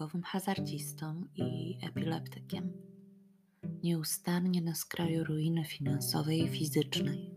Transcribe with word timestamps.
załogowym 0.00 0.22
hazardzistą 0.22 1.24
i 1.34 1.78
epileptykiem. 1.82 2.72
Nieustannie 3.82 4.62
na 4.62 4.74
skraju 4.74 5.24
ruiny 5.24 5.64
finansowej 5.64 6.44
i 6.44 6.48
fizycznej. 6.48 7.34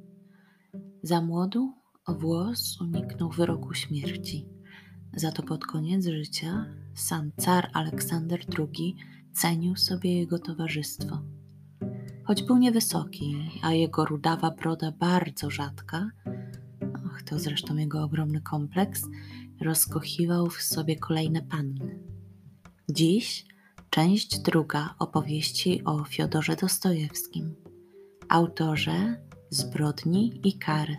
Za 1.02 1.21
młodu 1.21 1.73
o 2.05 2.14
włos 2.14 2.82
uniknął 2.82 3.29
wyroku 3.29 3.73
śmierci. 3.73 4.50
Za 5.14 5.32
to 5.32 5.43
pod 5.43 5.65
koniec 5.65 6.05
życia 6.05 6.65
sam 6.96 7.32
car 7.38 7.70
Aleksander 7.73 8.39
II 8.60 8.95
cenił 9.34 9.75
sobie 9.75 10.20
jego 10.20 10.39
towarzystwo. 10.39 11.21
Choć 12.23 12.43
był 12.43 12.57
niewysoki, 12.57 13.50
a 13.61 13.73
jego 13.73 14.05
rudawa 14.05 14.52
broda 14.52 14.91
bardzo 14.91 15.50
rzadka, 15.50 16.09
ach, 17.06 17.23
to 17.23 17.39
zresztą 17.39 17.78
jego 17.78 18.04
ogromny 18.04 18.42
kompleks, 18.42 19.04
rozkochiwał 19.61 20.50
w 20.50 20.61
sobie 20.61 20.95
kolejne 20.95 21.42
panny. 21.42 22.03
Dziś 22.93 23.46
część 23.89 24.39
druga 24.39 24.96
opowieści 25.00 25.84
o 25.86 26.04
Fiodorze 26.04 26.56
Dostojewskim, 26.56 27.56
autorze 28.29 29.15
zbrodni 29.50 30.42
i 30.43 30.57
kary. 30.57 30.96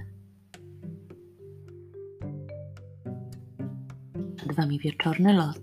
Przed 4.36 4.52
Wami 4.52 4.78
wieczorny 4.78 5.32
lot, 5.32 5.60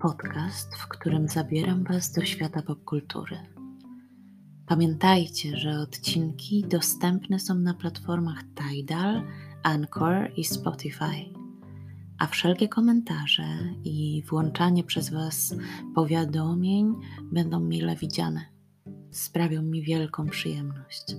podcast, 0.00 0.74
w 0.76 0.88
którym 0.88 1.28
zabieram 1.28 1.84
Was 1.84 2.12
do 2.12 2.24
świata 2.24 2.62
popkultury. 2.62 3.36
Pamiętajcie, 4.66 5.56
że 5.56 5.78
odcinki 5.78 6.64
dostępne 6.68 7.40
są 7.40 7.54
na 7.54 7.74
platformach 7.74 8.42
Tidal, 8.54 9.22
Anchor 9.62 10.30
i 10.36 10.44
Spotify 10.44 11.41
a 12.22 12.26
wszelkie 12.26 12.68
komentarze 12.68 13.44
i 13.84 14.22
włączanie 14.28 14.84
przez 14.84 15.10
Was 15.10 15.54
powiadomień 15.94 16.94
będą 17.32 17.60
mile 17.60 17.96
widziane. 17.96 18.40
Sprawią 19.10 19.62
mi 19.62 19.82
wielką 19.82 20.26
przyjemność. 20.26 21.16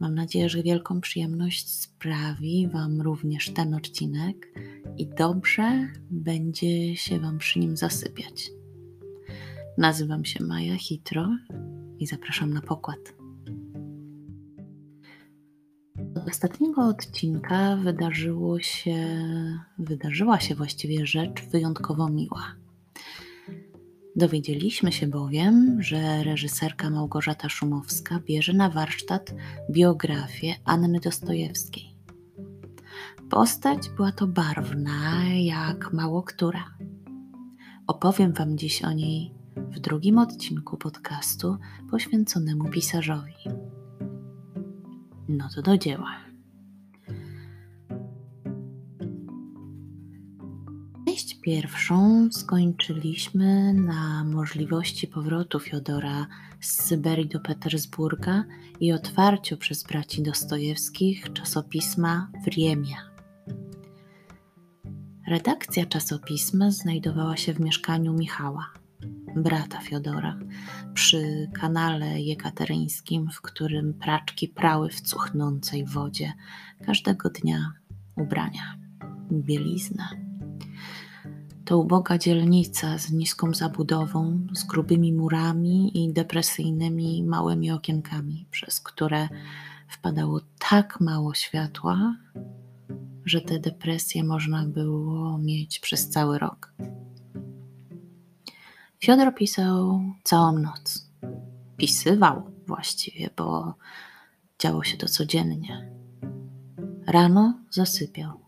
Mam 0.00 0.14
nadzieję, 0.14 0.48
że 0.48 0.62
wielką 0.62 1.00
przyjemność 1.00 1.70
sprawi 1.70 2.68
Wam 2.68 3.00
również 3.00 3.50
ten 3.50 3.74
odcinek 3.74 4.52
i 4.98 5.06
dobrze 5.06 5.88
będzie 6.10 6.96
się 6.96 7.20
Wam 7.20 7.38
przy 7.38 7.58
nim 7.58 7.76
zasypiać. 7.76 8.50
Nazywam 9.78 10.24
się 10.24 10.44
Maja 10.44 10.76
Hitro 10.76 11.28
i 11.98 12.06
zapraszam 12.06 12.52
na 12.52 12.60
pokład. 12.60 13.15
Ostatniego 16.26 16.82
odcinka 16.82 17.76
wydarzyło 17.76 18.60
się, 18.60 18.96
wydarzyła 19.78 20.40
się 20.40 20.54
właściwie 20.54 21.06
rzecz 21.06 21.44
wyjątkowo 21.44 22.08
miła. 22.08 22.54
Dowiedzieliśmy 24.16 24.92
się 24.92 25.06
bowiem, 25.06 25.82
że 25.82 26.24
reżyserka 26.24 26.90
Małgorzata 26.90 27.48
Szumowska 27.48 28.20
bierze 28.26 28.52
na 28.52 28.70
warsztat 28.70 29.34
biografię 29.70 30.54
Anny 30.64 31.00
Dostojewskiej. 31.00 31.96
Postać 33.30 33.88
była 33.88 34.12
to 34.12 34.26
barwna, 34.26 35.24
jak 35.34 35.92
mało 35.92 36.22
która. 36.22 36.64
Opowiem 37.86 38.32
Wam 38.32 38.58
dziś 38.58 38.82
o 38.82 38.92
niej 38.92 39.34
w 39.56 39.80
drugim 39.80 40.18
odcinku 40.18 40.76
podcastu 40.76 41.56
poświęconemu 41.90 42.68
pisarzowi. 42.68 43.34
No 45.28 45.48
to 45.54 45.62
do 45.62 45.78
dzieła. 45.78 46.26
Część 51.16 51.40
pierwszą 51.40 52.28
skończyliśmy 52.32 53.74
na 53.74 54.24
możliwości 54.24 55.06
powrotu 55.06 55.60
Fiodora 55.60 56.26
z 56.60 56.82
Syberii 56.82 57.28
do 57.28 57.40
Petersburga 57.40 58.44
i 58.80 58.92
otwarciu 58.92 59.56
przez 59.56 59.82
braci 59.82 60.22
Dostojewskich 60.22 61.32
czasopisma 61.32 62.30
Wriemia. 62.44 62.96
Redakcja 65.28 65.86
czasopisma 65.86 66.70
znajdowała 66.70 67.36
się 67.36 67.54
w 67.54 67.60
mieszkaniu 67.60 68.12
Michała 68.12 68.72
brata 69.36 69.80
Fiodora, 69.80 70.38
przy 70.94 71.50
kanale 71.60 72.20
jekateryńskim, 72.20 73.30
w 73.30 73.40
którym 73.40 73.94
praczki 73.94 74.48
prały 74.48 74.88
w 74.88 75.00
cuchnącej 75.00 75.84
wodzie 75.84 76.32
każdego 76.86 77.30
dnia 77.30 77.72
ubrania, 78.16 78.78
bielizna. 79.32 80.08
To 81.64 81.78
uboga 81.78 82.18
dzielnica 82.18 82.98
z 82.98 83.12
niską 83.12 83.54
zabudową, 83.54 84.46
z 84.52 84.64
grubymi 84.64 85.12
murami 85.12 86.04
i 86.04 86.12
depresyjnymi 86.12 87.24
małymi 87.24 87.70
okienkami, 87.70 88.46
przez 88.50 88.80
które 88.80 89.28
wpadało 89.88 90.40
tak 90.70 91.00
mało 91.00 91.34
światła, 91.34 92.16
że 93.24 93.40
te 93.40 93.58
depresje 93.58 94.24
można 94.24 94.66
było 94.66 95.38
mieć 95.38 95.80
przez 95.80 96.08
cały 96.08 96.38
rok. 96.38 96.72
Fiodor 99.00 99.34
pisał 99.34 100.00
całą 100.24 100.58
noc. 100.58 101.10
Pisywał 101.76 102.42
właściwie, 102.66 103.30
bo 103.36 103.74
działo 104.58 104.84
się 104.84 104.96
to 104.96 105.08
codziennie. 105.08 105.90
Rano 107.06 107.54
zasypiał. 107.70 108.40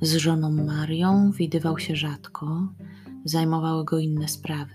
Z 0.00 0.16
żoną 0.16 0.50
Marią 0.50 1.30
widywał 1.30 1.78
się 1.78 1.96
rzadko, 1.96 2.68
zajmowały 3.24 3.84
go 3.84 3.98
inne 3.98 4.28
sprawy. 4.28 4.74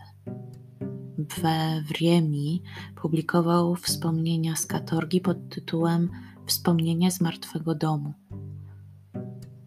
We 1.17 1.81
Wriemi 1.87 2.61
publikował 2.95 3.75
wspomnienia 3.75 4.55
z 4.55 4.65
katorgi 4.65 5.21
pod 5.21 5.49
tytułem 5.49 6.09
Wspomnienie 6.45 7.11
z 7.11 7.21
martwego 7.21 7.75
domu. 7.75 8.13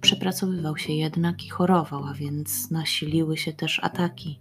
Przepracowywał 0.01 0.77
się 0.77 0.93
jednak 0.93 1.45
i 1.45 1.49
chorował, 1.49 2.05
a 2.05 2.15
więc 2.15 2.71
nasiliły 2.71 3.37
się 3.37 3.53
też 3.53 3.81
ataki. 3.85 4.41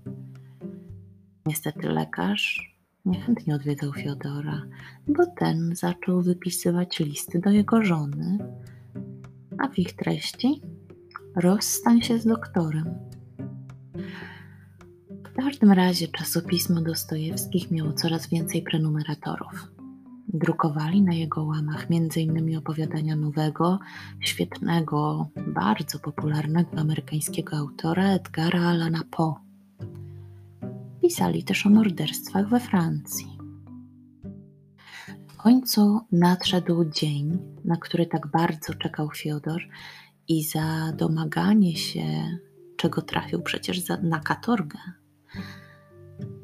Niestety 1.47 1.89
lekarz 1.89 2.75
niechętnie 3.05 3.55
odwiedzał 3.55 3.93
Fiodora, 3.93 4.61
bo 5.07 5.25
ten 5.25 5.75
zaczął 5.75 6.21
wypisywać 6.21 6.99
listy 6.99 7.39
do 7.39 7.49
jego 7.49 7.83
żony, 7.83 8.37
a 9.57 9.67
w 9.67 9.79
ich 9.79 9.93
treści 9.93 10.61
rozstań 11.35 12.01
się 12.01 12.19
z 12.19 12.25
doktorem. 12.25 12.95
W 15.23 15.43
każdym 15.43 15.71
razie 15.71 16.07
czasopismo 16.07 16.81
Dostojewskich 16.81 17.71
miało 17.71 17.93
coraz 17.93 18.29
więcej 18.29 18.61
prenumeratorów. 18.61 19.71
Drukowali 20.27 21.01
na 21.01 21.13
jego 21.13 21.43
łamach 21.43 21.87
m.in. 21.91 22.57
opowiadania 22.57 23.15
nowego, 23.15 23.79
świetnego, 24.19 25.29
bardzo 25.47 25.99
popularnego 25.99 26.77
amerykańskiego 26.77 27.57
autora 27.57 28.03
Edgara 28.03 28.61
Allana 28.61 29.01
Poe 29.11 29.46
Pisali 31.07 31.43
też 31.43 31.65
o 31.65 31.69
morderstwach 31.69 32.49
we 32.49 32.59
Francji. 32.59 33.37
W 35.27 35.37
końcu 35.37 35.99
nadszedł 36.11 36.85
dzień, 36.85 37.37
na 37.65 37.77
który 37.77 38.05
tak 38.05 38.27
bardzo 38.27 38.73
czekał 38.73 39.09
Fiodor 39.11 39.61
i 40.27 40.43
za 40.43 40.91
domaganie 40.97 41.75
się, 41.75 42.37
czego 42.77 43.01
trafił 43.01 43.41
przecież 43.41 43.79
za, 43.79 43.97
na 43.97 44.19
katorgę, 44.19 44.79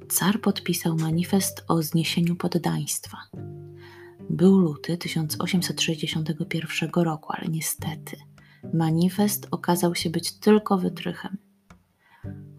car 0.10 0.42
podpisał 0.42 0.96
manifest 0.96 1.66
o 1.68 1.82
zniesieniu 1.82 2.36
poddaństwa. 2.36 3.18
Był 4.30 4.58
luty 4.58 4.98
1861 4.98 6.90
roku, 6.96 7.34
ale 7.38 7.48
niestety 7.48 8.18
manifest 8.74 9.48
okazał 9.52 9.96
się 9.96 10.10
być 10.10 10.32
tylko 10.32 10.78
wytrychem. 10.78 11.38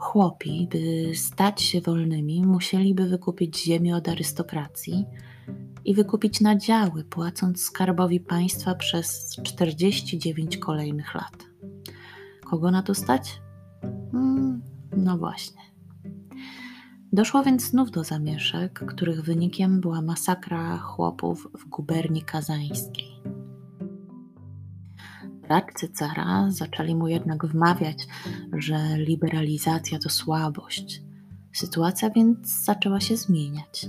Chłopi, 0.04 0.68
by 0.70 1.14
stać 1.14 1.62
się 1.62 1.80
wolnymi, 1.80 2.46
musieliby 2.46 3.08
wykupić 3.08 3.64
ziemię 3.64 3.96
od 3.96 4.08
arystokracji 4.08 5.04
i 5.84 5.94
wykupić 5.94 6.40
nadziały, 6.40 7.04
płacąc 7.04 7.62
skarbowi 7.62 8.20
państwa 8.20 8.74
przez 8.74 9.36
49 9.42 10.56
kolejnych 10.56 11.14
lat. 11.14 11.46
Kogo 12.50 12.70
na 12.70 12.82
to 12.82 12.94
stać? 12.94 13.40
Hmm, 14.12 14.62
no 14.96 15.18
właśnie. 15.18 15.62
Doszło 17.12 17.42
więc 17.42 17.62
znów 17.62 17.90
do 17.90 18.04
zamieszek, 18.04 18.84
których 18.88 19.22
wynikiem 19.22 19.80
była 19.80 20.02
masakra 20.02 20.78
chłopów 20.78 21.48
w 21.58 21.68
guberni 21.68 22.22
kazańskiej. 22.22 23.13
Radcy 25.48 25.88
cara 25.88 26.50
zaczęli 26.50 26.94
mu 26.94 27.08
jednak 27.08 27.46
wmawiać, 27.46 28.06
że 28.52 28.78
liberalizacja 28.96 29.98
to 29.98 30.10
słabość. 30.10 31.02
Sytuacja 31.52 32.10
więc 32.10 32.64
zaczęła 32.64 33.00
się 33.00 33.16
zmieniać. 33.16 33.88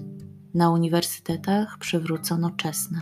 Na 0.54 0.70
uniwersytetach 0.70 1.78
przywrócono 1.80 2.52
czesne. 2.52 3.02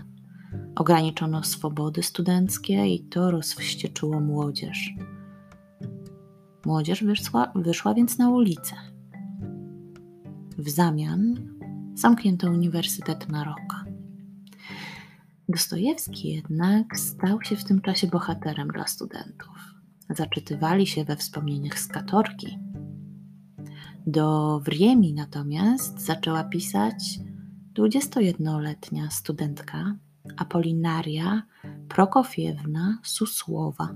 Ograniczono 0.75 1.44
swobody 1.44 2.03
studenckie 2.03 2.88
i 2.88 3.00
to 3.00 3.31
rozwścieczyło 3.31 4.19
młodzież. 4.19 4.94
Młodzież 6.65 7.03
wyszła, 7.03 7.51
wyszła 7.55 7.94
więc 7.94 8.17
na 8.17 8.29
ulicę. 8.29 8.75
W 10.57 10.69
zamian 10.69 11.35
zamknięto 11.94 12.50
uniwersytet 12.50 13.29
na 13.29 13.44
rok. 13.44 13.82
Dostojewski 15.49 16.29
jednak 16.29 16.99
stał 16.99 17.41
się 17.41 17.55
w 17.55 17.63
tym 17.63 17.81
czasie 17.81 18.07
bohaterem 18.07 18.67
dla 18.67 18.87
studentów. 18.87 19.73
Zaczytywali 20.09 20.87
się 20.87 21.05
we 21.05 21.15
wspomnieniach 21.15 21.79
z 21.79 21.87
katorki. 21.87 22.59
Do 24.07 24.59
Wriemi 24.59 25.13
natomiast 25.13 25.99
zaczęła 25.99 26.43
pisać 26.43 27.19
21-letnia 27.73 29.09
studentka 29.09 29.95
Apolinaria 30.37 31.43
Prokofiewna 31.89 32.97
Susłowa. 33.03 33.95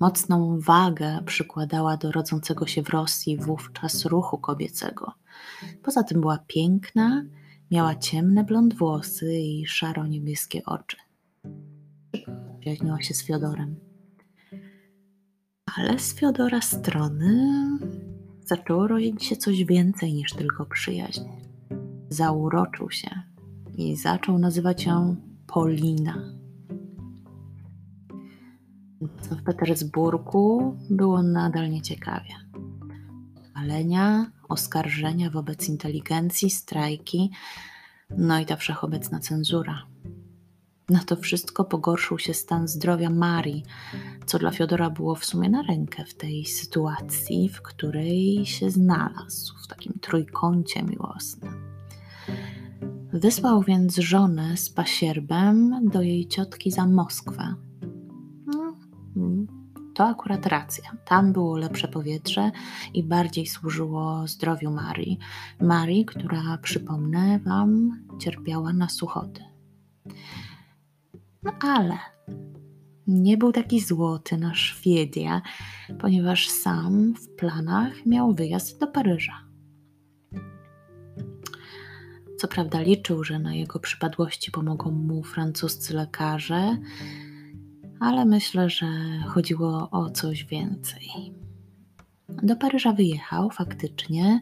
Mocną 0.00 0.60
wagę 0.60 1.20
przykładała 1.26 1.96
do 1.96 2.12
rodzącego 2.12 2.66
się 2.66 2.82
w 2.82 2.88
Rosji 2.88 3.36
wówczas 3.36 4.04
ruchu 4.04 4.38
kobiecego. 4.38 5.12
Poza 5.82 6.02
tym 6.02 6.20
była 6.20 6.38
piękna, 6.46 7.24
miała 7.70 7.94
ciemne 7.94 8.44
blond 8.44 8.74
włosy 8.74 9.34
i 9.34 9.66
szaro-niebieskie 9.66 10.64
oczy. 10.64 10.96
Przyjaźniła 12.60 13.02
się 13.02 13.14
z 13.14 13.26
Fiodorem. 13.26 13.76
Ale 15.76 15.98
z 15.98 16.14
Fiodora 16.14 16.60
strony 16.60 17.48
zaczęło 18.44 18.88
rodzić 18.88 19.24
się 19.24 19.36
coś 19.36 19.64
więcej 19.64 20.14
niż 20.14 20.32
tylko 20.32 20.66
przyjaźń. 20.66 21.24
Zauroczył 22.08 22.90
się 22.90 23.10
i 23.76 23.96
zaczął 23.96 24.38
nazywać 24.38 24.86
ją 24.86 25.16
Polina. 25.46 26.38
W 29.30 29.42
Petersburgu 29.44 30.76
było 30.90 31.22
nadal 31.22 31.70
nieciekawie. 31.70 32.34
Palenia, 33.54 34.30
oskarżenia 34.48 35.30
wobec 35.30 35.68
inteligencji, 35.68 36.50
strajki, 36.50 37.30
no 38.10 38.38
i 38.38 38.46
ta 38.46 38.56
wszechobecna 38.56 39.20
cenzura. 39.20 39.86
Na 40.88 41.04
to 41.04 41.16
wszystko 41.16 41.64
pogorszył 41.64 42.18
się 42.18 42.34
stan 42.34 42.68
zdrowia 42.68 43.10
Marii, 43.10 43.62
co 44.26 44.38
dla 44.38 44.50
Fiodora 44.50 44.90
było 44.90 45.14
w 45.14 45.24
sumie 45.24 45.50
na 45.50 45.62
rękę 45.62 46.04
w 46.04 46.14
tej 46.14 46.44
sytuacji, 46.44 47.48
w 47.48 47.62
której 47.62 48.46
się 48.46 48.70
znalazł, 48.70 49.54
w 49.64 49.66
takim 49.66 49.92
trójkącie 50.00 50.82
miłosnym. 50.82 51.68
Wysłał 53.12 53.62
więc 53.62 53.96
żonę 53.96 54.56
z 54.56 54.70
pasierbem 54.70 55.88
do 55.88 56.02
jej 56.02 56.28
ciotki 56.28 56.70
za 56.70 56.86
Moskwę. 56.86 57.54
To 59.98 60.06
akurat 60.06 60.46
racja. 60.46 60.96
Tam 61.04 61.32
było 61.32 61.56
lepsze 61.56 61.88
powietrze 61.88 62.50
i 62.94 63.02
bardziej 63.02 63.46
służyło 63.46 64.26
zdrowiu 64.26 64.70
Marii. 64.70 65.18
Marii, 65.60 66.04
która, 66.04 66.58
przypomnę 66.62 67.38
Wam, 67.38 68.02
cierpiała 68.18 68.72
na 68.72 68.88
suchoty. 68.88 69.44
No 71.42 71.52
ale 71.60 71.98
nie 73.06 73.36
był 73.36 73.52
taki 73.52 73.80
złoty 73.80 74.36
nasz 74.36 74.80
Wiedia, 74.84 75.42
ponieważ 76.00 76.48
sam 76.48 77.14
w 77.14 77.28
planach 77.36 78.06
miał 78.06 78.34
wyjazd 78.34 78.80
do 78.80 78.86
Paryża. 78.86 79.44
Co 82.38 82.48
prawda 82.48 82.80
liczył, 82.80 83.24
że 83.24 83.38
na 83.38 83.54
jego 83.54 83.78
przypadłości 83.78 84.50
pomogą 84.50 84.90
mu 84.90 85.22
francuscy 85.22 85.94
lekarze, 85.94 86.78
ale 88.00 88.24
myślę, 88.24 88.70
że 88.70 88.86
chodziło 89.26 89.90
o 89.90 90.10
coś 90.10 90.44
więcej. 90.44 91.34
Do 92.28 92.56
Paryża 92.56 92.92
wyjechał 92.92 93.50
faktycznie, 93.50 94.40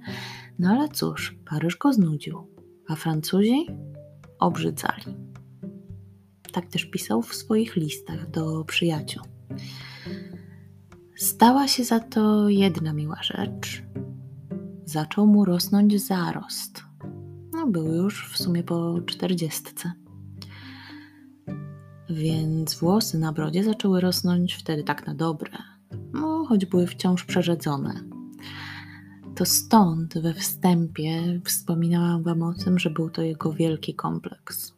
no 0.58 0.70
ale 0.70 0.88
cóż, 0.88 1.36
Paryż 1.50 1.76
go 1.76 1.92
znudził, 1.92 2.46
a 2.88 2.94
Francuzi 2.94 3.66
obrzydzali. 4.38 5.16
Tak 6.52 6.66
też 6.66 6.84
pisał 6.84 7.22
w 7.22 7.34
swoich 7.34 7.76
listach 7.76 8.30
do 8.30 8.64
przyjaciół. 8.64 9.22
Stała 11.16 11.68
się 11.68 11.84
za 11.84 12.00
to 12.00 12.48
jedna 12.48 12.92
miła 12.92 13.22
rzecz. 13.22 13.82
Zaczął 14.84 15.26
mu 15.26 15.44
rosnąć 15.44 16.06
zarost. 16.06 16.82
No, 17.52 17.66
był 17.66 17.94
już 17.94 18.32
w 18.32 18.38
sumie 18.38 18.62
po 18.62 19.00
czterdziestce. 19.06 19.92
Więc 22.10 22.74
włosy 22.74 23.18
na 23.18 23.32
brodzie 23.32 23.64
zaczęły 23.64 24.00
rosnąć 24.00 24.54
wtedy 24.54 24.84
tak 24.84 25.06
na 25.06 25.14
dobre, 25.14 25.50
no, 26.12 26.44
choć 26.48 26.66
były 26.66 26.86
wciąż 26.86 27.24
przerzedzone. 27.24 28.00
To 29.34 29.44
stąd 29.44 30.18
we 30.18 30.34
wstępie 30.34 31.40
wspominałam 31.44 32.22
Wam 32.22 32.42
o 32.42 32.54
tym, 32.54 32.78
że 32.78 32.90
był 32.90 33.10
to 33.10 33.22
jego 33.22 33.52
wielki 33.52 33.94
kompleks. 33.94 34.74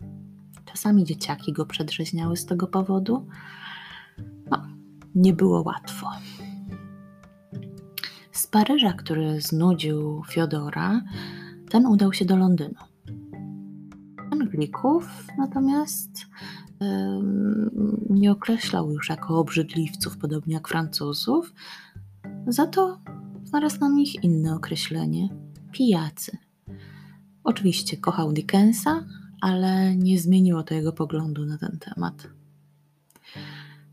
Czasami 0.64 1.04
dzieciaki 1.04 1.52
go 1.52 1.66
przedrzeźniały 1.66 2.36
z 2.36 2.46
tego 2.46 2.66
powodu. 2.66 3.26
No, 4.50 4.66
nie 5.14 5.32
było 5.32 5.62
łatwo. 5.62 6.10
Z 8.32 8.46
Paryża, 8.46 8.92
który 8.92 9.40
znudził 9.40 10.22
Fiodora, 10.28 11.02
ten 11.70 11.86
udał 11.86 12.12
się 12.12 12.24
do 12.24 12.36
Londynu. 12.36 12.80
Anglików 14.30 15.26
natomiast 15.38 16.10
nie 18.10 18.32
określał 18.32 18.92
już 18.92 19.08
jako 19.08 19.38
obrzydliwców, 19.38 20.16
podobnie 20.16 20.54
jak 20.54 20.68
Francuzów, 20.68 21.54
za 22.46 22.66
to 22.66 23.00
znalazł 23.44 23.80
na 23.80 23.88
nich 23.88 24.24
inne 24.24 24.54
określenie 24.54 25.28
pijacy. 25.72 26.38
Oczywiście 27.44 27.96
kochał 27.96 28.32
Dickensa, 28.32 29.04
ale 29.40 29.96
nie 29.96 30.18
zmieniło 30.18 30.62
to 30.62 30.74
jego 30.74 30.92
poglądu 30.92 31.46
na 31.46 31.58
ten 31.58 31.78
temat. 31.78 32.28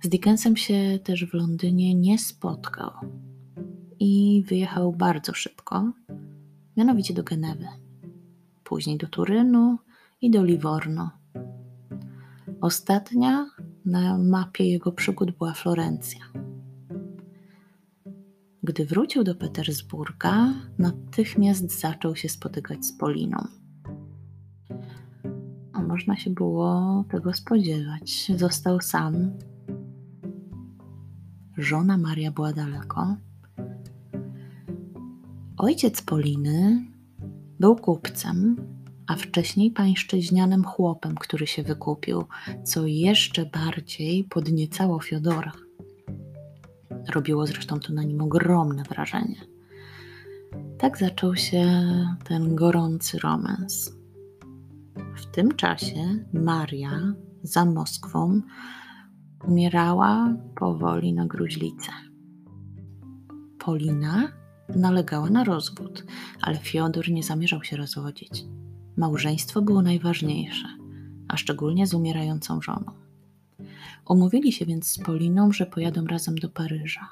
Z 0.01 0.09
Dickensem 0.09 0.57
się 0.57 0.99
też 1.03 1.25
w 1.25 1.33
Londynie 1.33 1.95
nie 1.95 2.19
spotkał 2.19 2.91
i 3.99 4.43
wyjechał 4.47 4.93
bardzo 4.93 5.33
szybko, 5.33 5.91
mianowicie 6.77 7.13
do 7.13 7.23
Genewy, 7.23 7.67
później 8.63 8.97
do 8.97 9.07
Turynu 9.07 9.77
i 10.21 10.31
do 10.31 10.43
Livorno. 10.43 11.11
Ostatnia 12.65 13.49
na 13.85 14.17
mapie 14.17 14.69
jego 14.71 14.91
przygód 14.91 15.31
była 15.31 15.53
Florencja. 15.53 16.19
Gdy 18.63 18.85
wrócił 18.85 19.23
do 19.23 19.35
Petersburga, 19.35 20.53
natychmiast 20.77 21.79
zaczął 21.79 22.15
się 22.15 22.29
spotykać 22.29 22.85
z 22.85 22.97
Poliną. 22.97 23.47
A 25.73 25.81
można 25.81 26.17
się 26.17 26.29
było 26.29 27.03
tego 27.09 27.33
spodziewać. 27.33 28.31
Został 28.35 28.81
sam. 28.81 29.31
Żona 31.57 31.97
Maria 31.97 32.31
była 32.31 32.53
daleko. 32.53 33.15
Ojciec 35.57 36.01
Poliny 36.01 36.85
był 37.59 37.75
kupcem, 37.75 38.55
a 39.07 39.15
wcześniej 39.15 39.71
pańszczyźnianym 39.71 40.63
chłopem, 40.63 41.15
który 41.15 41.47
się 41.47 41.63
wykupił, 41.63 42.23
co 42.63 42.85
jeszcze 42.87 43.45
bardziej 43.45 44.23
podniecało 44.23 44.99
Fiodora. 44.99 45.51
Robiło 47.13 47.47
zresztą 47.47 47.79
to 47.79 47.93
na 47.93 48.03
nim 48.03 48.21
ogromne 48.21 48.83
wrażenie. 48.83 49.41
Tak 50.77 50.97
zaczął 50.97 51.35
się 51.35 51.65
ten 52.23 52.55
gorący 52.55 53.19
romans. 53.19 53.95
W 55.15 55.25
tym 55.25 55.51
czasie 55.51 56.25
Maria 56.33 57.13
za 57.43 57.65
Moskwą 57.65 58.41
umierała 59.47 60.35
powoli 60.55 61.13
na 61.13 61.25
gruźlicę. 61.25 61.91
Polina 63.59 64.31
nalegała 64.75 65.29
na 65.29 65.43
rozwód, 65.43 66.05
ale 66.41 66.57
Fiodor 66.57 67.11
nie 67.11 67.23
zamierzał 67.23 67.63
się 67.63 67.77
rozwodzić. 67.77 68.45
Małżeństwo 68.97 69.61
było 69.61 69.81
najważniejsze, 69.81 70.67
a 71.27 71.37
szczególnie 71.37 71.87
z 71.87 71.93
umierającą 71.93 72.61
żoną. 72.61 72.91
Umówili 74.09 74.51
się 74.51 74.65
więc 74.65 74.87
z 74.87 74.99
Poliną, 74.99 75.51
że 75.51 75.65
pojadą 75.65 76.05
razem 76.05 76.35
do 76.35 76.49
Paryża. 76.49 77.09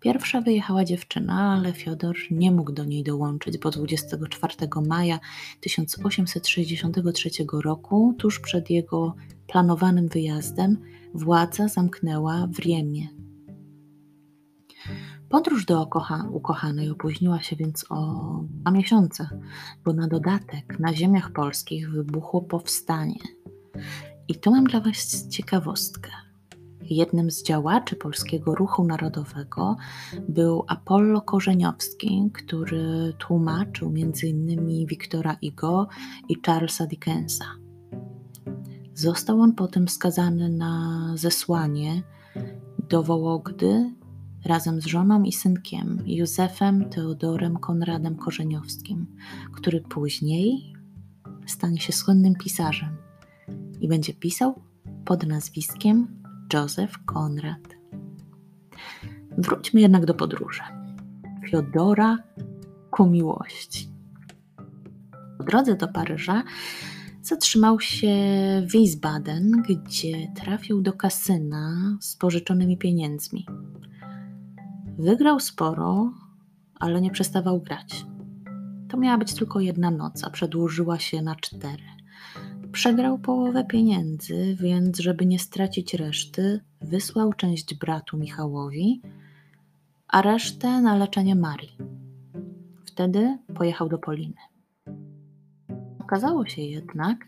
Pierwsza 0.00 0.40
wyjechała 0.40 0.84
dziewczyna, 0.84 1.52
ale 1.52 1.72
Fiodor 1.72 2.16
nie 2.30 2.52
mógł 2.52 2.72
do 2.72 2.84
niej 2.84 3.04
dołączyć, 3.04 3.58
bo 3.58 3.70
24 3.70 4.54
maja 4.86 5.18
1863 5.60 7.30
roku, 7.52 8.14
tuż 8.18 8.40
przed 8.40 8.70
jego 8.70 9.14
planowanym 9.46 10.08
wyjazdem, 10.08 10.76
władza 11.14 11.68
zamknęła 11.68 12.48
w 12.52 12.58
Riemie 12.58 13.15
Podróż 15.36 15.64
do 15.64 15.88
ukochanej 16.30 16.90
opóźniła 16.90 17.42
się 17.42 17.56
więc 17.56 17.86
o 17.90 18.20
dwa 18.50 18.70
miesiące, 18.70 19.28
bo 19.84 19.92
na 19.92 20.08
dodatek 20.08 20.78
na 20.78 20.94
ziemiach 20.94 21.32
polskich 21.32 21.90
wybuchło 21.90 22.42
powstanie. 22.42 23.20
I 24.28 24.34
tu 24.34 24.50
mam 24.50 24.64
dla 24.64 24.80
Was 24.80 25.28
ciekawostkę. 25.28 26.10
Jednym 26.82 27.30
z 27.30 27.42
działaczy 27.42 27.96
polskiego 27.96 28.54
ruchu 28.54 28.84
narodowego 28.84 29.76
był 30.28 30.64
Apollo 30.68 31.20
Korzeniowski, 31.20 32.30
który 32.34 33.14
tłumaczył 33.18 33.88
m.in. 33.88 34.86
Wiktora 34.86 35.36
Igo 35.42 35.88
i 36.28 36.36
Charlesa 36.46 36.86
Dickensa. 36.86 37.44
Został 38.94 39.40
on 39.40 39.54
potem 39.54 39.88
skazany 39.88 40.48
na 40.48 41.12
zesłanie 41.16 42.02
do 42.88 43.02
Wołogdy 43.02 43.90
razem 44.46 44.80
z 44.80 44.86
żoną 44.86 45.22
i 45.22 45.32
synkiem 45.32 46.02
Józefem 46.06 46.90
Teodorem 46.90 47.56
Konradem 47.56 48.16
Korzeniowskim, 48.16 49.06
który 49.52 49.80
później 49.80 50.76
stanie 51.46 51.80
się 51.80 51.92
słynnym 51.92 52.34
pisarzem 52.34 52.96
i 53.80 53.88
będzie 53.88 54.14
pisał 54.14 54.62
pod 55.04 55.26
nazwiskiem 55.26 56.20
Józef 56.54 56.98
Konrad. 57.04 57.76
Wróćmy 59.38 59.80
jednak 59.80 60.06
do 60.06 60.14
podróży. 60.14 60.62
Fiodora 61.50 62.18
ku 62.90 63.06
miłości. 63.06 63.88
Po 65.38 65.44
drodze 65.44 65.74
do 65.74 65.88
Paryża 65.88 66.42
zatrzymał 67.22 67.80
się 67.80 68.14
w 68.68 68.72
Wiesbaden, 68.72 69.62
gdzie 69.68 70.32
trafił 70.36 70.82
do 70.82 70.92
kasyna 70.92 71.96
z 72.00 72.16
pożyczonymi 72.16 72.78
pieniędzmi. 72.78 73.46
Wygrał 74.98 75.40
sporo, 75.40 76.12
ale 76.80 77.00
nie 77.00 77.10
przestawał 77.10 77.60
grać. 77.60 78.04
To 78.88 78.96
miała 78.96 79.18
być 79.18 79.34
tylko 79.34 79.60
jedna 79.60 79.90
noc, 79.90 80.24
a 80.24 80.30
przedłużyła 80.30 80.98
się 80.98 81.22
na 81.22 81.36
cztery. 81.36 81.82
Przegrał 82.72 83.18
połowę 83.18 83.64
pieniędzy, 83.64 84.56
więc 84.60 84.98
żeby 84.98 85.26
nie 85.26 85.38
stracić 85.38 85.94
reszty, 85.94 86.60
wysłał 86.80 87.32
część 87.32 87.74
bratu 87.74 88.18
Michałowi, 88.18 89.02
a 90.08 90.22
resztę 90.22 90.80
na 90.80 90.96
leczenie 90.96 91.34
Marii. 91.34 91.76
Wtedy 92.84 93.38
pojechał 93.54 93.88
do 93.88 93.98
Poliny. 93.98 94.36
Okazało 96.00 96.46
się 96.46 96.62
jednak, 96.62 97.26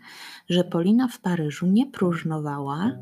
że 0.48 0.64
Polina 0.64 1.08
w 1.08 1.20
Paryżu 1.20 1.66
nie 1.66 1.86
próżnowała 1.86 2.92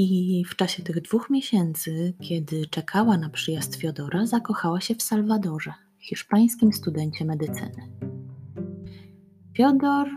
i 0.00 0.44
w 0.44 0.56
czasie 0.56 0.82
tych 0.82 1.02
dwóch 1.02 1.30
miesięcy, 1.30 2.14
kiedy 2.20 2.66
czekała 2.66 3.18
na 3.18 3.28
przyjazd 3.28 3.76
Fiodora, 3.76 4.26
zakochała 4.26 4.80
się 4.80 4.94
w 4.94 5.02
Salwadorze, 5.02 5.74
hiszpańskim 5.98 6.72
studencie 6.72 7.24
medycyny. 7.24 7.88
Fiodor 9.56 10.08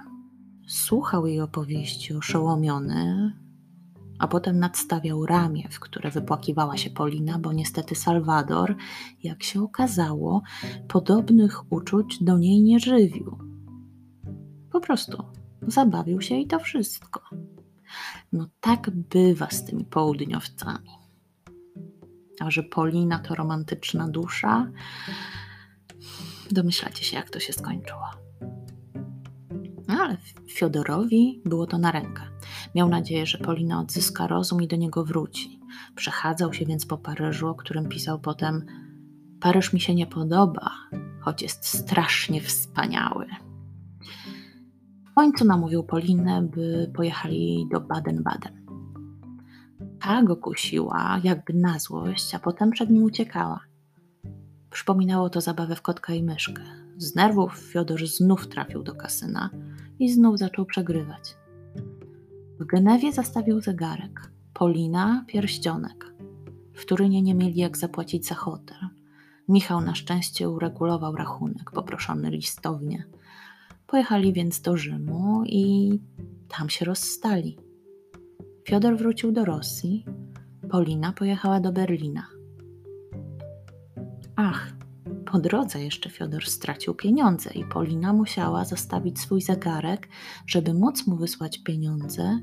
słuchał 0.68 1.28
jej 1.28 1.42
opowieści 1.42 2.14
oszołomiony, 2.14 3.34
a 4.20 4.28
potem 4.28 4.60
nadstawiał 4.60 5.26
ramię, 5.26 5.68
w 5.72 5.80
które 5.80 6.12
wypłakiwała 6.12 6.78
się 6.78 6.90
Polina, 6.90 7.40
bo 7.40 7.54
niestety 7.54 7.96
Salwador, 7.96 8.76
jak 9.24 9.44
się 9.44 9.64
okazało, 9.64 10.42
podobnych 10.88 11.72
uczuć 11.72 12.24
do 12.24 12.38
niej 12.38 12.62
nie 12.62 12.80
żywił. 12.80 13.38
Po 14.72 14.80
prostu 14.80 15.24
zabawił 15.68 16.22
się 16.22 16.36
i 16.36 16.48
to 16.48 16.60
wszystko. 16.60 17.22
No 18.34 18.48
tak 18.60 18.90
bywa 18.90 19.50
z 19.50 19.66
tymi 19.66 19.86
południowcami. 19.86 20.90
A 22.40 22.52
że 22.52 22.64
Polina 22.64 23.20
to 23.20 23.36
romantyczna 23.36 24.08
dusza, 24.08 24.72
domyślacie 26.52 27.04
się, 27.04 27.18
jak 27.18 27.30
to 27.30 27.40
się 27.40 27.54
skończyło. 27.54 28.06
No, 29.88 29.94
ale 29.94 30.18
Fiodorowi 30.50 31.42
było 31.46 31.68
to 31.68 31.78
na 31.78 31.92
rękę. 31.92 32.24
Miał 32.76 32.90
nadzieję, 32.90 33.26
że 33.26 33.38
Polina 33.38 33.80
odzyska 33.80 34.28
rozum 34.28 34.62
i 34.62 34.68
do 34.68 34.76
niego 34.76 35.06
wróci. 35.06 35.60
Przechadzał 35.96 36.54
się 36.54 36.66
więc 36.66 36.86
po 36.86 36.98
Paryżu, 36.98 37.48
o 37.48 37.56
którym 37.56 37.90
pisał 37.90 38.20
potem: 38.20 38.66
Paryż 39.40 39.74
mi 39.74 39.80
się 39.80 39.96
nie 39.96 40.08
podoba, 40.08 40.72
choć 41.22 41.42
jest 41.42 41.66
strasznie 41.66 42.42
wspaniały. 42.42 43.26
W 45.14 45.16
końcu 45.16 45.46
namówił 45.46 45.84
Polinę, 45.84 46.42
by 46.42 46.92
pojechali 46.96 47.68
do 47.72 47.80
Baden-Baden. 47.80 48.52
Ta 50.00 50.24
go 50.24 50.36
kusiła, 50.36 51.22
jakby 51.24 51.54
na 51.54 51.80
złość, 51.80 52.36
a 52.36 52.40
potem 52.40 52.72
przed 52.72 52.90
nim 52.90 53.04
uciekała. 53.04 53.60
Przypominało 54.70 55.30
to 55.30 55.42
zabawę 55.42 55.76
w 55.76 55.82
kotka 55.82 56.14
i 56.14 56.24
myszkę. 56.24 56.64
Z 56.98 57.16
nerwów 57.16 57.54
Fiodor 57.54 58.08
znów 58.08 58.48
trafił 58.48 58.84
do 58.84 58.96
kasyna 58.96 59.50
i 60.00 60.12
znów 60.12 60.40
zaczął 60.40 60.66
przegrywać. 60.66 61.38
W 62.60 62.66
Genewie 62.66 63.12
zastawił 63.14 63.62
zegarek, 63.62 64.32
Polina 64.54 65.26
pierścionek. 65.28 66.14
W 66.74 66.86
Turynie 66.86 67.22
nie 67.22 67.36
mieli 67.36 67.56
jak 67.56 67.78
zapłacić 67.78 68.28
za 68.28 68.36
hotel. 68.36 68.78
Michał 69.50 69.82
na 69.82 69.96
szczęście 69.96 70.50
uregulował 70.50 71.16
rachunek 71.16 71.72
poproszony 71.72 72.30
listownie. 72.30 73.08
Pojechali 73.94 74.34
więc 74.34 74.62
do 74.62 74.78
Rzymu 74.78 75.44
i 75.46 76.00
tam 76.48 76.70
się 76.70 76.86
rozstali. 76.86 77.58
Fiodor 78.68 78.98
wrócił 78.98 79.32
do 79.32 79.46
Rosji, 79.46 80.06
Polina 80.70 81.14
pojechała 81.14 81.60
do 81.60 81.72
Berlina. 81.72 82.28
Ach, 84.36 84.74
po 85.26 85.40
drodze 85.40 85.84
jeszcze 85.84 86.10
Fiodor 86.10 86.46
stracił 86.46 86.94
pieniądze 86.96 87.50
i 87.54 87.66
Polina 87.66 88.14
musiała 88.14 88.66
zostawić 88.66 89.20
swój 89.20 89.42
zegarek, 89.42 90.10
żeby 90.48 90.74
móc 90.74 91.08
mu 91.08 91.16
wysłać 91.16 91.64
pieniądze, 91.64 92.40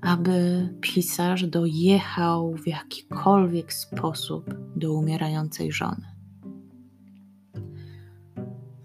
aby 0.00 0.68
pisarz 0.80 1.46
dojechał 1.46 2.54
w 2.54 2.66
jakikolwiek 2.66 3.72
sposób 3.72 4.54
do 4.76 4.92
umierającej 4.92 5.72
żony. 5.72 6.06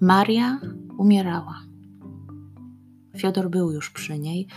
Maria 0.02 0.60
umierała. 1.02 1.62
Fiodor 3.18 3.50
był 3.50 3.72
już 3.72 3.90
przy 3.90 4.20
niej, 4.20 4.48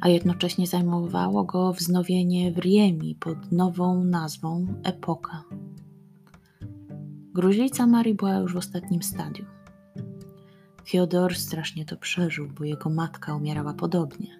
a 0.00 0.08
jednocześnie 0.08 0.66
zajmowało 0.66 1.44
go 1.44 1.72
wznowienie 1.72 2.52
w 2.52 2.58
Riemi 2.58 3.14
pod 3.14 3.52
nową 3.52 4.04
nazwą 4.04 4.66
Epoka. 4.84 5.44
Gruźlica 7.34 7.86
Marii 7.86 8.14
była 8.14 8.34
już 8.34 8.54
w 8.54 8.56
ostatnim 8.56 9.02
stadium. 9.02 9.48
Fiodor 10.84 11.36
strasznie 11.36 11.84
to 11.84 11.96
przeżył, 11.96 12.48
bo 12.58 12.64
jego 12.64 12.90
matka 12.90 13.34
umierała 13.34 13.74
podobnie. 13.74 14.38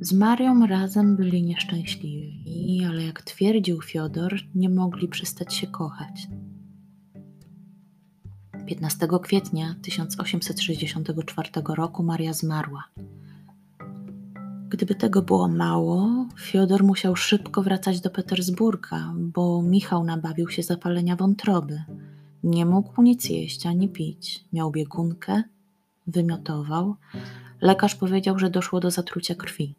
Z 0.00 0.12
Marią 0.12 0.66
razem 0.66 1.16
byli 1.16 1.42
nieszczęśliwi, 1.42 2.84
ale 2.88 3.04
jak 3.04 3.22
twierdził 3.22 3.82
Fiodor, 3.82 4.34
nie 4.54 4.68
mogli 4.68 5.08
przestać 5.08 5.54
się 5.54 5.66
kochać. 5.66 6.28
15 8.66 9.08
kwietnia 9.22 9.74
1864 9.82 11.50
roku 11.68 12.02
Maria 12.02 12.32
zmarła. 12.32 12.84
Gdyby 14.68 14.94
tego 14.94 15.22
było 15.22 15.48
mało, 15.48 16.26
Fiodor 16.40 16.84
musiał 16.84 17.16
szybko 17.16 17.62
wracać 17.62 18.00
do 18.00 18.10
Petersburga, 18.10 19.12
bo 19.16 19.62
Michał 19.62 20.04
nabawił 20.04 20.48
się 20.48 20.62
zapalenia 20.62 21.16
wątroby. 21.16 21.82
Nie 22.44 22.66
mógł 22.66 23.02
nic 23.02 23.28
jeść 23.28 23.66
ani 23.66 23.88
pić. 23.88 24.44
Miał 24.52 24.70
biegunkę, 24.70 25.42
wymiotował. 26.06 26.94
Lekarz 27.60 27.94
powiedział, 27.94 28.38
że 28.38 28.50
doszło 28.50 28.80
do 28.80 28.90
zatrucia 28.90 29.34
krwi. 29.34 29.74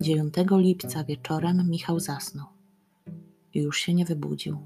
9 0.00 0.34
lipca 0.50 1.04
wieczorem 1.04 1.70
Michał 1.70 2.00
zasnął 2.00 2.46
już 3.54 3.78
się 3.78 3.94
nie 3.94 4.04
wybudził. 4.04 4.58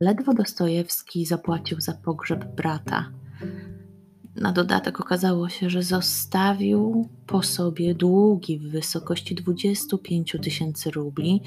Ledwo 0.00 0.34
Dostojewski 0.34 1.26
zapłacił 1.26 1.80
za 1.80 1.92
pogrzeb 1.92 2.54
brata. 2.56 3.12
Na 4.36 4.52
dodatek 4.52 5.00
okazało 5.00 5.48
się, 5.48 5.70
że 5.70 5.82
zostawił 5.82 7.08
po 7.26 7.42
sobie 7.42 7.94
długi 7.94 8.58
w 8.58 8.70
wysokości 8.70 9.34
25 9.34 10.36
tysięcy 10.42 10.90
rubli, 10.90 11.42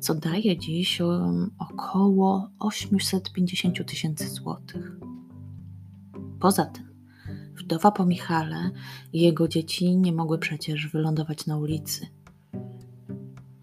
co 0.00 0.14
daje 0.14 0.58
dziś 0.58 1.00
około 1.58 2.50
850 2.58 3.86
tysięcy 3.86 4.28
złotych. 4.28 4.96
Poza 6.40 6.66
tym, 6.66 6.88
wdowa 7.54 7.90
po 7.90 8.06
Michale 8.06 8.70
i 9.12 9.20
jego 9.20 9.48
dzieci 9.48 9.96
nie 9.96 10.12
mogły 10.12 10.38
przecież 10.38 10.88
wylądować 10.88 11.46
na 11.46 11.58
ulicy. 11.58 12.06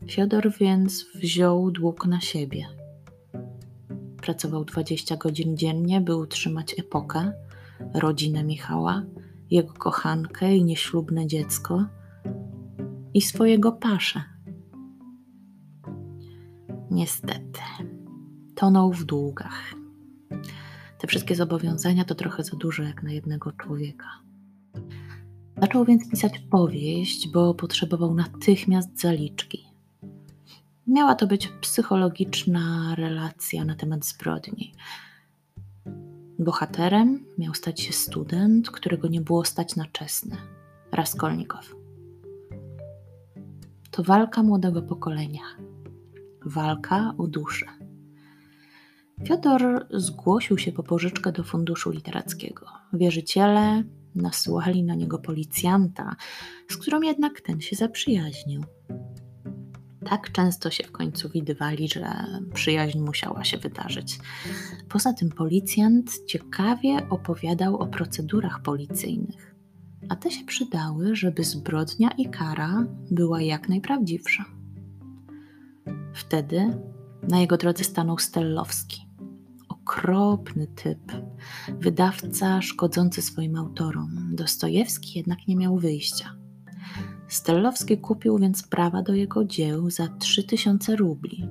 Fiodor 0.10 0.54
więc 0.60 1.06
wziął 1.16 1.72
dług 1.72 2.06
na 2.06 2.22
siebie– 2.22 2.66
pracował 4.26 4.66
20 4.66 5.18
godzin 5.18 5.58
dziennie, 5.58 6.02
by 6.02 6.16
utrzymać 6.16 6.80
epokę, 6.80 7.34
rodzinę 7.94 8.44
Michała, 8.44 9.04
jego 9.52 9.74
kochankę 9.74 10.56
i 10.56 10.64
nieślubne 10.64 11.28
dziecko 11.28 11.86
i 13.14 13.22
swojego 13.22 13.72
paszę. 13.72 14.24
Niestety, 16.92 17.62
tonął 18.56 18.94
w 18.94 19.04
długach. 19.04 19.74
Te 21.00 21.08
wszystkie 21.08 21.36
zobowiązania 21.36 22.06
to 22.06 22.16
trochę 22.16 22.44
za 22.44 22.58
dużo 22.58 22.84
jak 22.84 23.04
na 23.04 23.12
jednego 23.12 23.52
człowieka. 23.52 24.10
Zaczął 25.58 25.86
więc 25.86 26.10
pisać 26.10 26.40
powieść, 26.40 27.30
bo 27.32 27.54
potrzebował 27.54 28.16
natychmiast 28.16 29.00
zaliczki. 29.02 29.75
Miała 30.88 31.16
to 31.16 31.28
być 31.28 31.48
psychologiczna 31.48 32.96
relacja 32.96 33.66
na 33.66 33.76
temat 33.76 34.06
zbrodni. 34.06 34.74
Bohaterem 36.40 37.26
miał 37.38 37.54
stać 37.54 37.82
się 37.82 37.94
student, 37.94 38.72
którego 38.72 39.08
nie 39.08 39.22
było 39.22 39.46
stać 39.46 39.76
na 39.76 39.86
czesne 39.86 40.38
Raskolnikow. 40.92 41.76
To 43.92 44.04
walka 44.04 44.44
młodego 44.44 44.82
pokolenia. 44.82 45.42
Walka 46.46 47.14
o 47.18 47.28
duszę. 47.28 47.66
Fiodor 49.28 49.88
zgłosił 49.92 50.58
się 50.58 50.72
po 50.72 50.84
pożyczkę 50.84 51.32
do 51.32 51.44
funduszu 51.44 51.92
literackiego. 51.92 52.66
Wierzyciele 52.94 53.84
nasyłali 54.16 54.84
na 54.84 54.96
niego 54.96 55.20
policjanta, 55.20 56.16
z 56.72 56.78
którym 56.78 57.04
jednak 57.04 57.42
ten 57.42 57.62
się 57.62 57.76
zaprzyjaźnił. 57.76 58.64
Tak 60.10 60.32
często 60.32 60.72
się 60.72 60.84
w 60.84 60.92
końcu 60.92 61.30
widywali, 61.30 61.90
że 61.90 62.26
przyjaźń 62.54 63.00
musiała 63.00 63.44
się 63.44 63.58
wydarzyć. 63.58 64.20
Poza 64.90 65.14
tym 65.14 65.30
policjant 65.30 66.26
ciekawie 66.28 67.10
opowiadał 67.10 67.78
o 67.78 67.88
procedurach 67.88 68.62
policyjnych, 68.62 69.56
a 70.10 70.16
te 70.16 70.32
się 70.32 70.46
przydały, 70.46 71.16
żeby 71.16 71.44
zbrodnia 71.44 72.10
i 72.18 72.30
kara 72.30 72.86
była 73.12 73.42
jak 73.42 73.70
najprawdziwsza. 73.70 74.46
Wtedy 76.14 76.78
na 77.24 77.40
jego 77.40 77.58
drodze 77.58 77.84
stanął 77.84 78.18
Stellowski. 78.18 79.08
Okropny 79.70 80.68
typ, 80.68 81.12
wydawca 81.80 82.62
szkodzący 82.62 83.22
swoim 83.22 83.56
autorom. 83.56 84.36
Dostojewski 84.36 85.18
jednak 85.18 85.48
nie 85.48 85.56
miał 85.56 85.78
wyjścia. 85.78 86.45
Stellowski 87.28 87.98
kupił 87.98 88.38
więc 88.38 88.64
prawa 88.64 89.02
do 89.02 89.14
jego 89.14 89.46
dzieł 89.46 89.90
za 89.90 90.08
3000 90.08 90.96
rubli. 90.96 91.48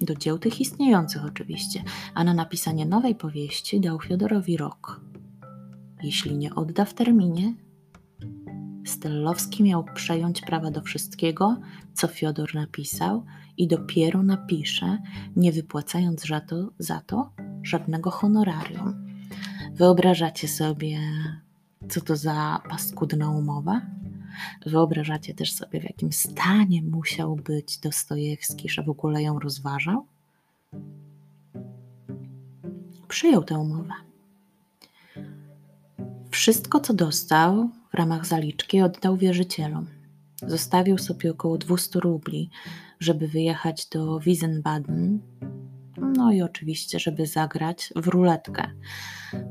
Do 0.00 0.14
dzieł 0.14 0.38
tych 0.38 0.60
istniejących 0.60 1.24
oczywiście, 1.24 1.82
a 2.14 2.24
na 2.24 2.34
napisanie 2.34 2.86
nowej 2.86 3.14
powieści 3.14 3.80
dał 3.80 4.00
Fiodorowi 4.00 4.56
rok. 4.56 5.00
Jeśli 6.02 6.36
nie 6.36 6.54
odda 6.54 6.84
w 6.84 6.94
terminie, 6.94 7.54
Stellowski 8.86 9.62
miał 9.62 9.84
przejąć 9.94 10.40
prawa 10.40 10.70
do 10.70 10.82
wszystkiego, 10.82 11.56
co 11.94 12.08
Fiodor 12.08 12.54
napisał 12.54 13.24
i 13.56 13.68
dopiero 13.68 14.22
napisze, 14.22 14.98
nie 15.36 15.52
wypłacając 15.52 16.26
za 16.26 16.40
to, 16.40 16.70
za 16.78 17.00
to 17.00 17.32
żadnego 17.62 18.10
honorarium. 18.10 19.04
Wyobrażacie 19.74 20.48
sobie, 20.48 20.98
co 21.88 22.00
to 22.00 22.16
za 22.16 22.62
paskudna 22.68 23.30
umowa? 23.30 23.80
Wyobrażacie 24.66 25.34
też 25.34 25.52
sobie, 25.52 25.80
w 25.80 25.84
jakim 25.84 26.12
stanie 26.12 26.82
musiał 26.82 27.36
być 27.36 27.78
Dostojewski, 27.78 28.68
że 28.68 28.82
w 28.82 28.90
ogóle 28.90 29.22
ją 29.22 29.38
rozważał? 29.38 30.06
Przyjął 33.08 33.44
tę 33.44 33.58
umowę. 33.58 33.92
Wszystko, 36.30 36.80
co 36.80 36.94
dostał 36.94 37.70
w 37.90 37.94
ramach 37.94 38.26
zaliczki, 38.26 38.82
oddał 38.82 39.16
wierzycielom. 39.16 39.86
Zostawił 40.46 40.98
sobie 40.98 41.30
około 41.30 41.58
200 41.58 42.00
rubli, 42.00 42.50
żeby 43.00 43.28
wyjechać 43.28 43.86
do 43.86 44.20
Wiesbaden, 44.20 45.20
no 45.96 46.32
i 46.32 46.42
oczywiście, 46.42 46.98
żeby 46.98 47.26
zagrać 47.26 47.92
w 47.96 48.06
ruletkę. 48.06 48.70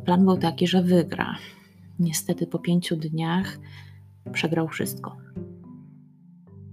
Plan 0.06 0.26
był 0.26 0.38
taki, 0.38 0.68
że 0.68 0.84
wygra. 0.84 1.36
Niestety 2.02 2.48
po 2.48 2.60
pięciu 2.60 2.96
dniach 2.96 3.60
przegrał 4.34 4.68
wszystko. 4.68 5.18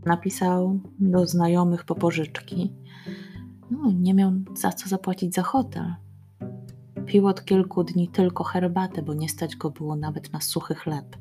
Napisał 0.07 0.81
do 0.99 1.27
znajomych 1.27 1.85
po 1.85 1.95
pożyczki. 1.95 2.73
No, 3.71 3.93
nie 3.93 4.15
miał 4.15 4.33
za 4.55 4.73
co 4.73 4.89
zapłacić 4.89 5.35
za 5.35 5.43
hotel. 5.43 5.95
Pił 7.07 7.27
od 7.27 7.45
kilku 7.45 7.85
dni 7.85 8.09
tylko 8.09 8.45
herbatę, 8.45 9.03
bo 9.03 9.15
nie 9.15 9.29
stać 9.29 9.57
go 9.57 9.71
było 9.71 9.97
nawet 9.97 10.33
na 10.33 10.41
suchy 10.41 10.75
chleb. 10.75 11.17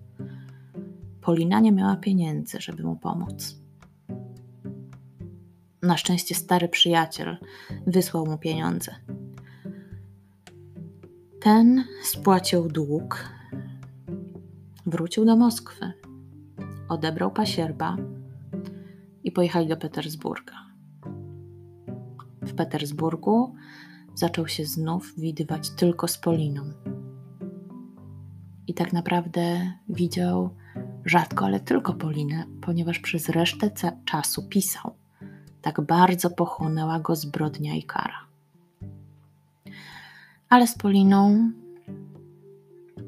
Polina 1.22 1.60
nie 1.60 1.72
miała 1.72 1.96
pieniędzy, 1.96 2.62
żeby 2.62 2.84
mu 2.84 2.96
pomóc. 2.96 3.56
Na 5.82 5.98
szczęście 5.98 6.36
stary 6.36 6.70
przyjaciel 6.70 7.38
wysłał 7.88 8.26
mu 8.26 8.38
pieniądze. 8.38 8.96
Ten 11.42 11.84
spłacił 12.04 12.68
dług, 12.68 13.37
wrócił 14.88 15.26
do 15.26 15.36
Moskwy, 15.36 15.94
odebrał 16.90 17.32
pasierba 17.32 17.98
i 19.24 19.32
pojechali 19.32 19.68
do 19.68 19.78
Petersburga. 19.78 20.54
W 22.42 22.54
Petersburgu 22.54 23.56
zaczął 24.16 24.48
się 24.48 24.66
znów 24.66 25.14
widywać 25.18 25.70
tylko 25.70 26.08
z 26.08 26.18
Poliną. 26.18 26.62
I 28.68 28.74
tak 28.74 28.94
naprawdę 28.94 29.74
widział 29.90 30.50
rzadko, 31.06 31.46
ale 31.46 31.60
tylko 31.60 31.94
Polinę, 31.94 32.46
ponieważ 32.62 33.00
przez 33.00 33.30
resztę 33.30 33.72
czasu 34.06 34.48
pisał. 34.50 34.96
Tak 35.62 35.82
bardzo 35.82 36.30
pochłonęła 36.30 37.00
go 37.00 37.16
zbrodnia 37.16 37.76
i 37.76 37.84
kara. 37.84 38.28
Ale 40.50 40.68
z 40.68 40.78
Poliną 40.78 41.52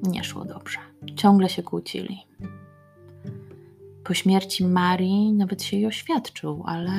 nie 0.03 0.23
szło 0.23 0.45
dobrze. 0.45 0.88
Ciągle 1.15 1.49
się 1.49 1.63
kłócili. 1.63 2.17
Po 4.03 4.13
śmierci 4.13 4.65
Marii 4.65 5.33
nawet 5.33 5.63
się 5.63 5.77
jej 5.77 5.85
oświadczył, 5.85 6.63
ale 6.65 6.91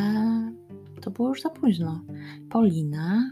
to 1.00 1.10
było 1.10 1.28
już 1.28 1.42
za 1.42 1.50
późno. 1.50 2.00
Polina, 2.50 3.30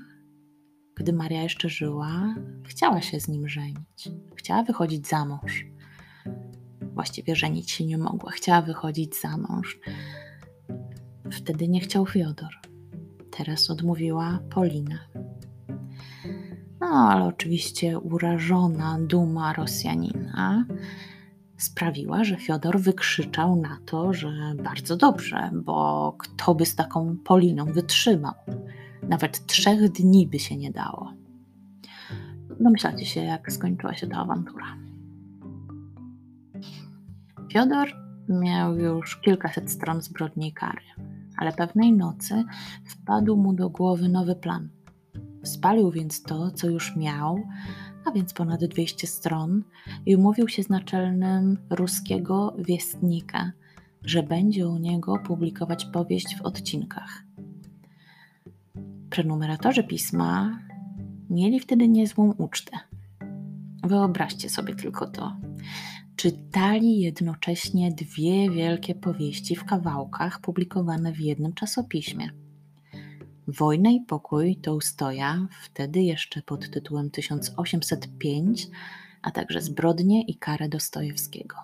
gdy 0.95 1.13
Maria 1.13 1.43
jeszcze 1.43 1.69
żyła, 1.69 2.35
chciała 2.65 3.01
się 3.01 3.21
z 3.21 3.29
nim 3.29 3.49
żenić. 3.49 4.11
Chciała 4.35 4.63
wychodzić 4.63 5.09
za 5.09 5.25
mąż. 5.25 5.65
Właściwie 6.95 7.37
żenić 7.37 7.71
się 7.71 7.87
nie 7.87 7.99
mogła, 7.99 8.31
chciała 8.31 8.63
wychodzić 8.63 9.21
za 9.21 9.37
mąż. 9.37 9.79
Wtedy 11.33 11.69
nie 11.69 11.81
chciał 11.81 12.07
Fiodor. 12.07 12.55
Teraz 13.31 13.71
odmówiła 13.71 14.39
Polina. 14.51 14.99
No, 16.91 16.95
ale 16.95 17.25
oczywiście 17.25 17.99
urażona 17.99 18.99
duma 19.01 19.53
Rosjanina 19.53 20.65
sprawiła, 21.57 22.25
że 22.25 22.37
Fiodor 22.37 22.81
wykrzyczał 22.81 23.57
na 23.57 23.79
to, 23.87 24.13
że 24.13 24.29
bardzo 24.65 24.97
dobrze, 24.97 25.51
bo 25.53 26.15
kto 26.19 26.55
by 26.55 26.67
z 26.67 26.75
taką 26.75 27.17
Poliną 27.25 27.65
wytrzymał? 27.65 28.35
Nawet 29.09 29.47
trzech 29.47 29.93
dni 29.93 30.27
by 30.27 30.39
się 30.39 30.57
nie 30.57 30.71
dało. 30.71 31.13
Domyślacie 32.61 33.07
się, 33.07 33.21
jak 33.21 33.53
skończyła 33.53 33.95
się 33.95 34.07
ta 34.07 34.17
awantura. 34.17 34.77
Fiodor 37.53 37.89
miał 38.29 38.79
już 38.79 39.21
kilkaset 39.21 39.71
stron 39.71 40.03
zbrodni 40.03 40.49
i 40.49 40.53
kary, 40.53 40.83
ale 41.37 41.53
pewnej 41.53 41.93
nocy 41.93 42.45
wpadł 42.85 43.37
mu 43.37 43.53
do 43.53 43.71
głowy 43.71 44.09
nowy 44.09 44.35
plan– 44.35 44.69
Spalił 45.49 45.91
więc 45.91 46.23
to, 46.23 46.51
co 46.51 46.69
już 46.69 46.97
miał, 46.97 47.43
a 48.05 48.11
więc 48.11 48.33
ponad 48.33 48.65
200 48.65 49.07
stron, 49.07 49.65
i 50.07 50.17
umówił 50.17 50.49
się 50.49 50.63
z 50.63 50.69
naczelnym 50.69 51.59
ruskiego 51.71 52.57
wiestnika, 52.59 53.53
że 54.03 54.23
będzie 54.23 54.69
u 54.69 54.79
niego 54.79 55.19
publikować 55.27 55.85
powieść 55.85 56.37
w 56.37 56.43
odcinkach. 56.43 57.25
Prenumeratorzy 59.11 59.85
pisma 59.85 60.59
mieli 61.31 61.61
wtedy 61.61 61.89
niezłą 61.89 62.33
ucztę. 62.33 62.79
Wyobraźcie 63.85 64.51
sobie 64.51 64.75
tylko 64.75 65.07
to. 65.07 65.37
Czytali 66.17 67.01
jednocześnie 67.01 67.93
dwie 67.93 68.51
wielkie 68.51 68.95
powieści 68.95 69.57
w 69.57 69.65
kawałkach 69.65 70.41
publikowane 70.41 71.13
w 71.13 71.21
jednym 71.21 71.53
czasopiśmie. 71.53 72.31
Wojna 73.49 73.91
i 73.91 74.01
pokój 74.01 74.57
Tołstoja, 74.57 75.47
wtedy 75.63 76.01
jeszcze 76.01 76.43
pod 76.43 76.71
tytułem 76.71 77.11
1805, 77.11 78.69
a 79.23 79.31
także 79.31 79.61
Zbrodnie 79.61 80.23
i 80.23 80.35
karę 80.35 80.69
Dostojewskiego. 80.69 81.57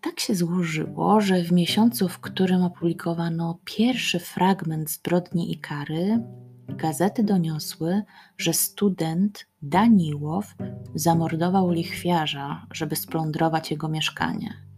Tak 0.00 0.20
się 0.20 0.34
złożyło, 0.34 1.20
że 1.20 1.42
w 1.42 1.52
miesiącu, 1.52 2.08
w 2.08 2.18
którym 2.18 2.62
opublikowano 2.62 3.58
pierwszy 3.64 4.18
fragment 4.18 4.90
Zbrodni 4.90 5.52
i 5.52 5.58
kary, 5.58 6.22
gazety 6.68 7.24
doniosły, 7.24 8.02
że 8.38 8.52
student 8.52 9.46
Daniłow 9.62 10.54
zamordował 10.94 11.70
lichwiarza, 11.70 12.66
żeby 12.72 12.96
splądrować 12.96 13.70
jego 13.70 13.88
mieszkanie. 13.88 14.71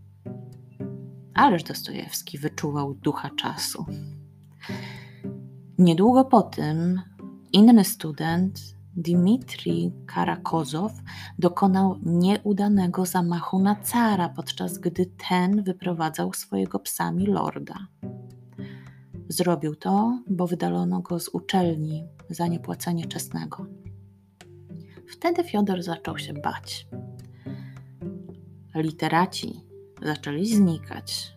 Ależ 1.35 1.63
Dostojewski 1.63 2.39
wyczuwał 2.39 2.95
ducha 2.95 3.31
czasu. 3.31 3.87
Niedługo 5.79 6.25
po 6.25 6.43
tym 6.43 7.01
inny 7.53 7.85
student, 7.85 8.61
Dmitrij 8.97 9.93
Karakozow, 10.07 10.93
dokonał 11.39 11.99
nieudanego 12.03 13.07
zamachu 13.07 13.59
na 13.59 13.77
cara, 13.77 14.29
podczas 14.29 14.79
gdy 14.79 15.07
ten 15.29 15.63
wyprowadzał 15.63 16.33
swojego 16.33 16.79
psa 16.79 17.13
Milorda. 17.13 17.87
Zrobił 19.29 19.77
to, 19.77 20.19
bo 20.27 20.47
wydalono 20.47 21.01
go 21.01 21.21
z 21.21 21.29
uczelni 21.29 22.05
za 22.31 22.47
niepłacenie 22.47 23.07
czesnego. 23.07 23.67
Wtedy 25.09 25.45
Fiodor 25.45 25.83
zaczął 25.83 26.19
się 26.19 26.33
bać. 26.33 26.87
Literaci 28.75 29.64
zaczęli 30.05 30.47
znikać. 30.47 31.35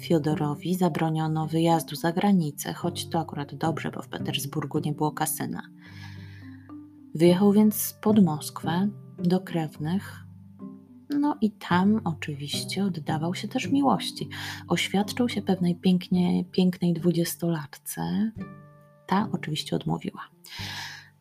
Fiodorowi 0.00 0.74
zabroniono 0.74 1.46
wyjazdu 1.46 1.96
za 1.96 2.12
granicę, 2.12 2.72
choć 2.72 3.08
to 3.08 3.20
akurat 3.20 3.54
dobrze, 3.54 3.90
bo 3.90 4.02
w 4.02 4.08
Petersburgu 4.08 4.78
nie 4.78 4.92
było 4.92 5.12
kasyna. 5.12 5.62
Wyjechał 7.14 7.52
więc 7.52 7.98
pod 8.00 8.24
Moskwę 8.24 8.88
do 9.18 9.40
krewnych, 9.40 10.24
no 11.10 11.36
i 11.40 11.50
tam 11.50 12.00
oczywiście 12.04 12.84
oddawał 12.84 13.34
się 13.34 13.48
też 13.48 13.68
miłości. 13.68 14.28
Oświadczył 14.68 15.28
się 15.28 15.42
pewnej 15.42 15.76
pięknie, 15.76 16.44
pięknej 16.44 16.92
dwudziestolatce. 16.92 18.32
Ta 19.06 19.28
oczywiście 19.32 19.76
odmówiła. 19.76 20.28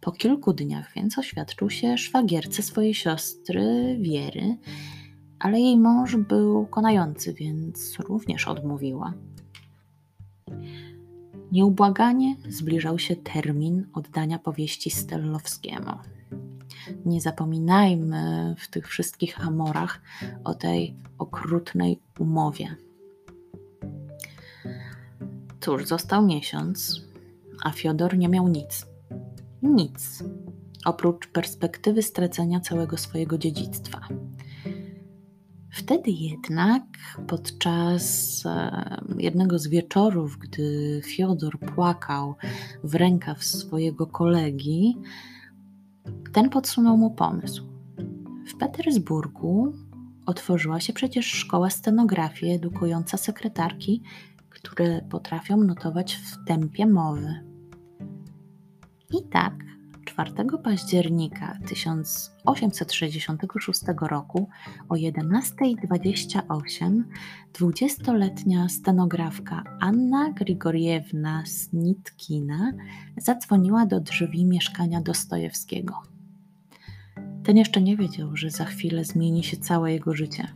Po 0.01 0.12
kilku 0.12 0.53
dniach 0.53 0.91
więc 0.95 1.17
oświadczył 1.17 1.69
się 1.69 1.97
szwagierce 1.97 2.63
swojej 2.63 2.93
siostry 2.93 3.97
Wiery, 4.01 4.58
ale 5.39 5.60
jej 5.60 5.78
mąż 5.78 6.15
był 6.15 6.65
konający, 6.65 7.34
więc 7.34 8.00
również 8.00 8.47
odmówiła. 8.47 9.13
Nieubłaganie 11.52 12.36
zbliżał 12.50 13.00
się 13.00 13.15
termin 13.15 13.88
oddania 13.93 14.39
powieści 14.39 14.89
Stellowskiemu. 14.89 15.91
Nie 17.06 17.21
zapominajmy 17.21 18.56
w 18.58 18.67
tych 18.67 18.88
wszystkich 18.88 19.47
amorach 19.47 20.02
o 20.43 20.54
tej 20.54 20.95
okrutnej 21.17 22.00
umowie. 22.19 22.76
Cóż, 25.60 25.86
został 25.86 26.26
miesiąc, 26.26 27.02
a 27.63 27.71
Fiodor 27.71 28.17
nie 28.17 28.30
miał 28.30 28.47
nic. 28.47 28.86
Nic, 29.62 30.23
oprócz 30.86 31.28
perspektywy 31.28 32.02
stracenia 32.02 32.60
całego 32.60 32.97
swojego 32.97 33.38
dziedzictwa. 33.38 34.08
Wtedy 35.77 36.11
jednak, 36.11 36.83
podczas 37.27 38.43
jednego 39.17 39.59
z 39.59 39.67
wieczorów, 39.67 40.37
gdy 40.37 41.01
Fiodor 41.05 41.59
płakał 41.59 42.35
w 42.83 42.95
rękaw 42.95 43.43
swojego 43.43 44.07
kolegi, 44.07 44.97
ten 46.33 46.49
podsunął 46.49 46.97
mu 46.97 47.11
pomysł. 47.11 47.67
W 48.47 48.57
Petersburgu 48.57 49.73
otworzyła 50.25 50.79
się 50.79 50.93
przecież 50.93 51.25
szkoła 51.25 51.69
scenografii 51.69 52.53
edukująca 52.53 53.17
sekretarki, 53.17 54.01
które 54.49 55.01
potrafią 55.01 55.57
notować 55.57 56.15
w 56.15 56.45
tempie 56.45 56.85
mowy. 56.85 57.43
I 59.11 59.29
tak 59.29 59.66
4 60.25 60.58
października 60.63 61.58
1866 61.67 63.82
roku 64.01 64.49
o 64.89 64.95
11.28 64.95 67.03
dwudziestoletnia 67.53 68.69
stenografka 68.69 69.63
Anna 69.80 70.32
Grigoriewna 70.32 71.43
Snitkina 71.45 72.71
zadzwoniła 73.17 73.86
do 73.86 73.99
drzwi 73.99 74.45
mieszkania 74.45 75.01
Dostojewskiego. 75.01 76.01
Ten 77.43 77.58
jeszcze 77.58 77.82
nie 77.82 77.97
wiedział, 77.97 78.36
że 78.36 78.49
za 78.49 78.65
chwilę 78.65 79.06
zmieni 79.06 79.43
się 79.43 79.58
całe 79.58 79.93
jego 79.93 80.15
życie. 80.15 80.47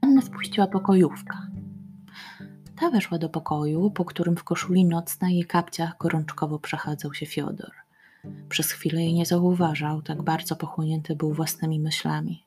Anna 0.00 0.20
wpuściła 0.20 0.66
pokojówka. 0.66 1.46
Ta 2.76 2.90
weszła 2.90 3.18
do 3.18 3.28
pokoju, 3.28 3.90
po 3.90 4.04
którym 4.04 4.36
w 4.36 4.44
koszuli 4.44 4.84
nocnej 4.84 5.38
i 5.38 5.44
kapciach 5.44 5.96
gorączkowo 5.98 6.58
przechadzał 6.58 7.14
się 7.14 7.26
Fiodor. 7.26 7.79
Przez 8.48 8.72
chwilę 8.72 9.02
jej 9.02 9.14
nie 9.14 9.26
zauważał, 9.26 10.02
tak 10.02 10.22
bardzo 10.22 10.56
pochłonięty 10.56 11.16
był 11.16 11.34
własnymi 11.34 11.80
myślami. 11.80 12.44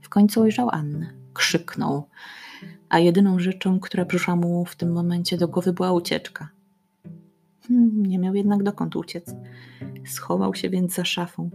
W 0.00 0.08
końcu 0.08 0.40
ujrzał 0.40 0.68
Annę. 0.70 1.12
Krzyknął, 1.32 2.08
a 2.88 2.98
jedyną 2.98 3.38
rzeczą, 3.38 3.80
która 3.80 4.04
przyszła 4.04 4.36
mu 4.36 4.64
w 4.64 4.76
tym 4.76 4.92
momencie 4.92 5.36
do 5.36 5.48
głowy, 5.48 5.72
była 5.72 5.92
ucieczka. 5.92 6.48
Hmm, 7.68 8.06
nie 8.06 8.18
miał 8.18 8.34
jednak 8.34 8.62
dokąd 8.62 8.96
uciec. 8.96 9.34
Schował 10.06 10.54
się 10.54 10.70
więc 10.70 10.94
za 10.94 11.04
szafą. 11.04 11.50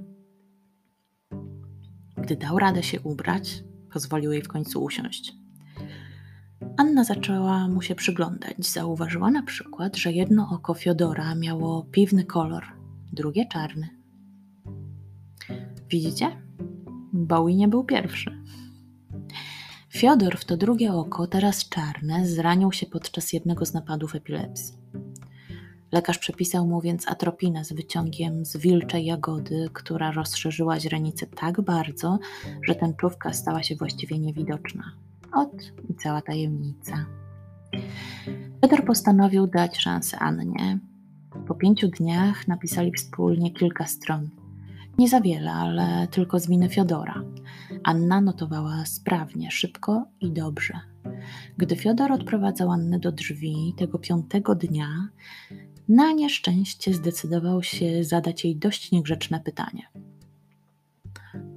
Gdy 2.18 2.36
dał 2.36 2.60
radę 2.60 2.84
się 2.84 3.02
ubrać, 3.02 3.64
pozwolił 3.94 4.32
jej 4.32 4.42
w 4.42 4.48
końcu 4.48 4.84
usiąść. 4.84 5.36
Anna 6.78 7.04
zaczęła 7.04 7.68
mu 7.68 7.82
się 7.82 7.96
przyglądać. 7.96 8.56
Zauważyła 8.58 9.32
na 9.32 9.44
przykład, 9.44 9.98
że 9.98 10.12
jedno 10.12 10.50
oko 10.52 10.74
Fiodora 10.74 11.36
miało 11.36 11.84
piwny 11.92 12.26
kolor, 12.26 12.64
drugie 13.14 13.46
czarny. 13.48 13.90
Widzicie? 15.90 16.42
Bowie 17.14 17.56
nie 17.56 17.68
był 17.68 17.84
pierwszy. 17.84 18.44
Fiodor 19.90 20.38
w 20.38 20.46
to 20.46 20.58
drugie 20.58 20.94
oko, 20.94 21.28
teraz 21.28 21.70
czarne, 21.70 22.28
zranił 22.28 22.72
się 22.72 22.86
podczas 22.86 23.34
jednego 23.34 23.66
z 23.66 23.74
napadów 23.74 24.16
epilepsji. 24.16 24.78
Lekarz 25.92 26.18
przepisał 26.18 26.68
mu 26.68 26.82
więc 26.82 27.08
atropinę 27.08 27.66
z 27.66 27.74
wyciągiem 27.74 28.46
z 28.46 28.58
wilczej 28.58 29.06
jagody, 29.06 29.70
która 29.74 30.12
rozszerzyła 30.12 30.80
źrenicę 30.80 31.28
tak 31.28 31.62
bardzo, 31.62 32.20
że 32.68 32.76
tęczówka 32.76 33.34
stała 33.34 33.64
się 33.64 33.76
właściwie 33.76 34.20
niewidoczna. 34.20 34.84
Ot 35.34 35.72
i 35.90 35.96
cała 35.96 36.22
tajemnica. 36.22 37.06
Piotr 38.62 38.86
postanowił 38.86 39.48
dać 39.48 39.78
szansę 39.78 40.20
Annie. 40.20 40.80
Po 41.48 41.56
pięciu 41.56 41.88
dniach 41.88 42.48
napisali 42.48 42.92
wspólnie 42.92 43.52
kilka 43.52 43.86
stron. 43.86 44.30
Nie 44.98 45.10
za 45.10 45.22
wiele, 45.22 45.52
ale 45.52 46.08
tylko 46.08 46.40
z 46.40 46.48
winy 46.48 46.70
Fiodora. 46.70 47.24
Anna 47.84 48.22
notowała 48.22 48.86
sprawnie, 48.86 49.52
szybko 49.52 50.06
i 50.22 50.32
dobrze. 50.32 50.80
Gdy 51.58 51.76
Fiodor 51.76 52.12
odprowadzał 52.12 52.72
Annę 52.72 53.00
do 53.00 53.12
drzwi 53.12 53.74
tego 53.78 54.00
piątego 54.00 54.56
dnia, 54.56 55.10
na 55.90 56.12
nieszczęście 56.12 56.94
zdecydował 56.94 57.64
się 57.64 58.04
zadać 58.04 58.46
jej 58.46 58.56
dość 58.56 58.92
niegrzeczne 58.92 59.40
pytanie. 59.40 59.88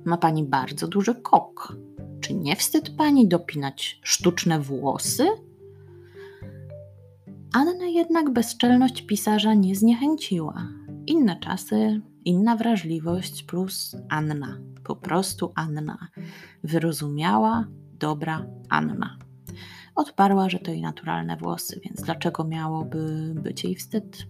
Ma 0.05 0.17
pani 0.17 0.45
bardzo 0.45 0.89
duży 0.89 1.15
kok, 1.15 1.77
czy 2.21 2.35
nie 2.35 2.57
wstyd 2.57 2.91
pani 2.91 3.29
dopinać 3.29 4.01
sztuczne 4.03 4.61
włosy? 4.61 5.27
Annę 7.53 7.91
jednak 7.91 8.31
bezczelność 8.31 9.03
pisarza 9.03 9.55
nie 9.55 9.75
zniechęciła. 9.75 10.69
Inne 11.07 11.41
czasy, 11.41 12.01
inna 12.25 12.57
wrażliwość 12.57 13.43
plus 13.43 13.97
Anna. 14.09 14.59
Po 14.85 14.97
prostu 14.97 15.53
Anna. 15.55 15.99
Wyrozumiała, 16.65 17.67
dobra 17.93 18.47
Anna. 18.69 19.19
Odparła, 19.95 20.49
że 20.49 20.59
to 20.59 20.71
jej 20.71 20.83
naturalne 20.83 21.37
włosy, 21.37 21.81
więc 21.85 22.03
dlaczego 22.03 22.45
miałoby 22.45 23.35
być 23.35 23.65
jej 23.65 23.75
wstyd? 23.75 24.27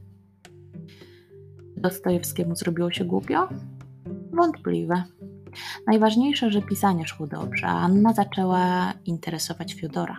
Dostojewskiemu 1.76 2.56
zrobiło 2.56 2.90
się 2.90 3.04
głupio? 3.04 3.48
Wątpliwe. 4.32 5.04
Najważniejsze, 5.86 6.50
że 6.50 6.62
pisanie 6.62 7.06
szło 7.06 7.26
dobrze, 7.26 7.66
a 7.66 7.80
Anna 7.80 8.12
zaczęła 8.12 8.92
interesować 9.04 9.74
Fiodora. 9.74 10.16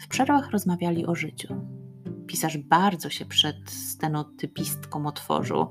W 0.00 0.08
przerwach 0.08 0.50
rozmawiali 0.50 1.06
o 1.06 1.14
życiu. 1.14 1.75
Pisarz 2.26 2.58
bardzo 2.58 3.10
się 3.10 3.24
przed 3.24 3.70
stenotypistką 3.70 5.06
otworzył. 5.06 5.66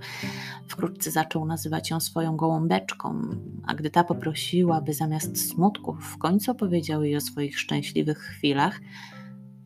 Wkrótce 0.67 1.11
zaczął 1.11 1.45
nazywać 1.45 1.89
ją 1.89 1.99
swoją 1.99 2.37
gołąbeczką, 2.37 3.21
a 3.67 3.73
gdy 3.73 3.89
ta 3.89 4.03
poprosiła, 4.03 4.81
by 4.81 4.93
zamiast 4.93 5.49
smutków 5.49 6.05
w 6.05 6.17
końcu 6.17 6.51
opowiedział 6.51 7.03
jej 7.03 7.15
o 7.15 7.21
swoich 7.21 7.59
szczęśliwych 7.59 8.17
chwilach, 8.17 8.79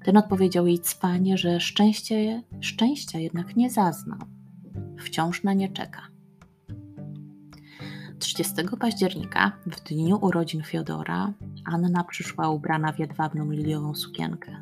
ten 0.04 0.18
odpowiedział 0.18 0.68
jej 0.68 0.80
cwanie, 0.80 1.38
że 1.38 1.60
szczęście, 1.60 2.44
szczęścia 2.62 3.20
jednak 3.20 3.56
nie 3.56 3.70
zaznał. 3.70 4.20
Wciąż 4.98 5.44
na 5.44 5.54
nie 5.54 5.70
czeka. 5.70 6.02
30 8.20 8.54
października, 8.80 9.52
w 9.66 9.84
dniu 9.84 10.18
urodzin 10.22 10.64
Fiodora, 10.64 11.34
Anna 11.66 12.04
przyszła 12.04 12.50
ubrana 12.50 12.92
w 12.92 13.00
jedwabną 13.00 13.52
liliową 13.52 13.96
sukienkę. 13.96 14.56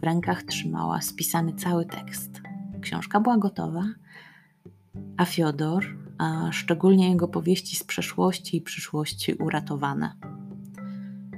W 0.00 0.02
rękach 0.02 0.42
trzymała 0.42 1.00
spisany 1.00 1.54
cały 1.54 1.86
tekst. 1.86 2.42
Książka 2.80 3.20
była 3.20 3.38
gotowa, 3.38 3.84
a 5.16 5.24
Fiodor, 5.24 5.84
a 6.18 6.52
szczególnie 6.52 7.10
jego 7.10 7.28
powieści 7.28 7.76
z 7.76 7.84
przeszłości 7.84 8.56
i 8.56 8.60
przyszłości 8.60 9.34
uratowane. 9.34 10.16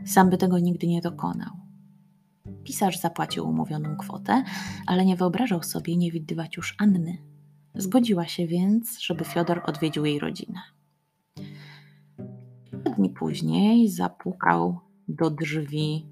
Sam 0.05 0.31
by 0.31 0.39
tego 0.39 0.59
nigdy 0.59 0.87
nie 0.87 1.01
dokonał. 1.01 1.51
Pisarz 2.65 2.99
zapłacił 2.99 3.49
umówioną 3.49 3.97
kwotę, 3.97 4.45
ale 4.87 5.05
nie 5.05 5.17
wyobrażał 5.17 5.63
sobie 5.63 5.97
nie 5.97 6.11
widywać 6.11 6.57
już 6.57 6.77
Anny. 6.79 7.19
Zgodziła 7.75 8.27
się 8.27 8.47
więc, 8.47 9.01
żeby 9.01 9.25
Fiodor 9.25 9.63
odwiedził 9.67 10.05
jej 10.05 10.19
rodzinę. 10.19 10.61
dni 12.97 13.11
później 13.11 13.89
zapukał 13.89 14.81
do 15.09 15.31
drzwi 15.31 16.07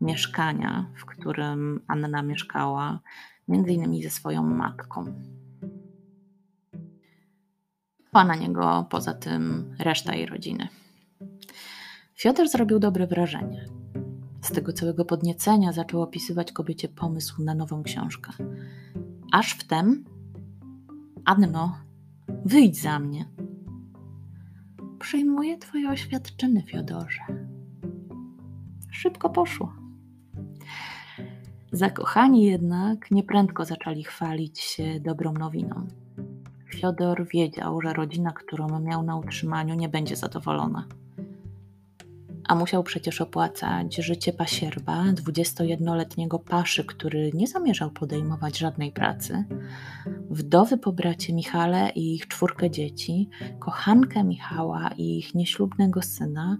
mieszkania, 0.00 0.90
w 0.96 1.04
którym 1.04 1.80
Anna 1.88 2.22
mieszkała, 2.22 3.00
między 3.48 3.72
innymi 3.72 4.02
ze 4.02 4.10
swoją 4.10 4.42
matką. 4.42 5.04
Była 8.12 8.24
na 8.24 8.34
niego 8.34 8.86
poza 8.90 9.14
tym 9.14 9.74
reszta 9.78 10.14
jej 10.14 10.26
rodziny. 10.26 10.68
Fiodor 12.14 12.48
zrobił 12.48 12.78
dobre 12.78 13.06
wrażenie. 13.06 13.68
Z 14.42 14.52
tego 14.52 14.72
całego 14.72 15.04
podniecenia 15.04 15.72
zaczął 15.72 16.02
opisywać 16.02 16.52
kobiecie 16.52 16.88
pomysł 16.88 17.42
na 17.42 17.54
nową 17.54 17.82
książkę. 17.82 18.32
Aż 19.32 19.52
wtem, 19.54 20.04
Anno, 21.24 21.78
wyjdź 22.44 22.80
za 22.80 22.98
mnie. 22.98 23.24
Przyjmuję 24.98 25.58
twoje 25.58 25.90
oświadczyny, 25.90 26.62
Fiodorze. 26.62 27.22
Szybko 28.90 29.30
poszło. 29.30 29.79
Zakochani 31.72 32.44
jednak 32.44 33.10
nieprędko 33.10 33.64
zaczęli 33.64 34.04
chwalić 34.04 34.60
się 34.60 35.00
dobrą 35.00 35.32
nowiną. 35.32 35.86
Fiodor 36.74 37.26
wiedział, 37.34 37.80
że 37.80 37.92
rodzina, 37.92 38.32
którą 38.32 38.80
miał 38.80 39.02
na 39.02 39.16
utrzymaniu, 39.16 39.74
nie 39.74 39.88
będzie 39.88 40.16
zadowolona 40.16 40.84
a 42.50 42.54
musiał 42.54 42.82
przecież 42.82 43.20
opłacać 43.20 43.96
życie 43.96 44.32
pasierba, 44.32 45.04
21-letniego 45.04 46.38
paszy, 46.38 46.84
który 46.84 47.30
nie 47.34 47.46
zamierzał 47.46 47.90
podejmować 47.90 48.58
żadnej 48.58 48.92
pracy, 48.92 49.44
wdowy 50.30 50.78
po 50.78 50.92
bracie 50.92 51.34
Michale 51.34 51.90
i 51.90 52.14
ich 52.14 52.28
czwórkę 52.28 52.70
dzieci, 52.70 53.28
kochankę 53.58 54.24
Michała 54.24 54.90
i 54.96 55.18
ich 55.18 55.34
nieślubnego 55.34 56.02
syna, 56.02 56.58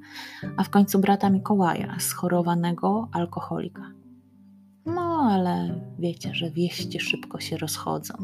a 0.56 0.64
w 0.64 0.70
końcu 0.70 0.98
brata 0.98 1.30
Mikołaja, 1.30 1.96
schorowanego 1.98 3.08
alkoholika. 3.12 3.99
Ale 5.30 5.80
wiecie, 5.98 6.34
że 6.34 6.50
wieści 6.50 7.00
szybko 7.00 7.40
się 7.40 7.56
rozchodzą. 7.56 8.14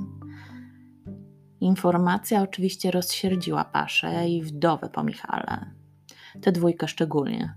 Informacja 1.61 2.43
oczywiście 2.43 2.91
rozsierdziła 2.91 3.65
paszę 3.65 4.29
i 4.29 4.43
wdowę 4.43 4.89
po 4.89 5.05
Michale 5.05 5.77
tę 6.41 6.53
dwójkę 6.53 6.89
szczególnie. 6.89 7.55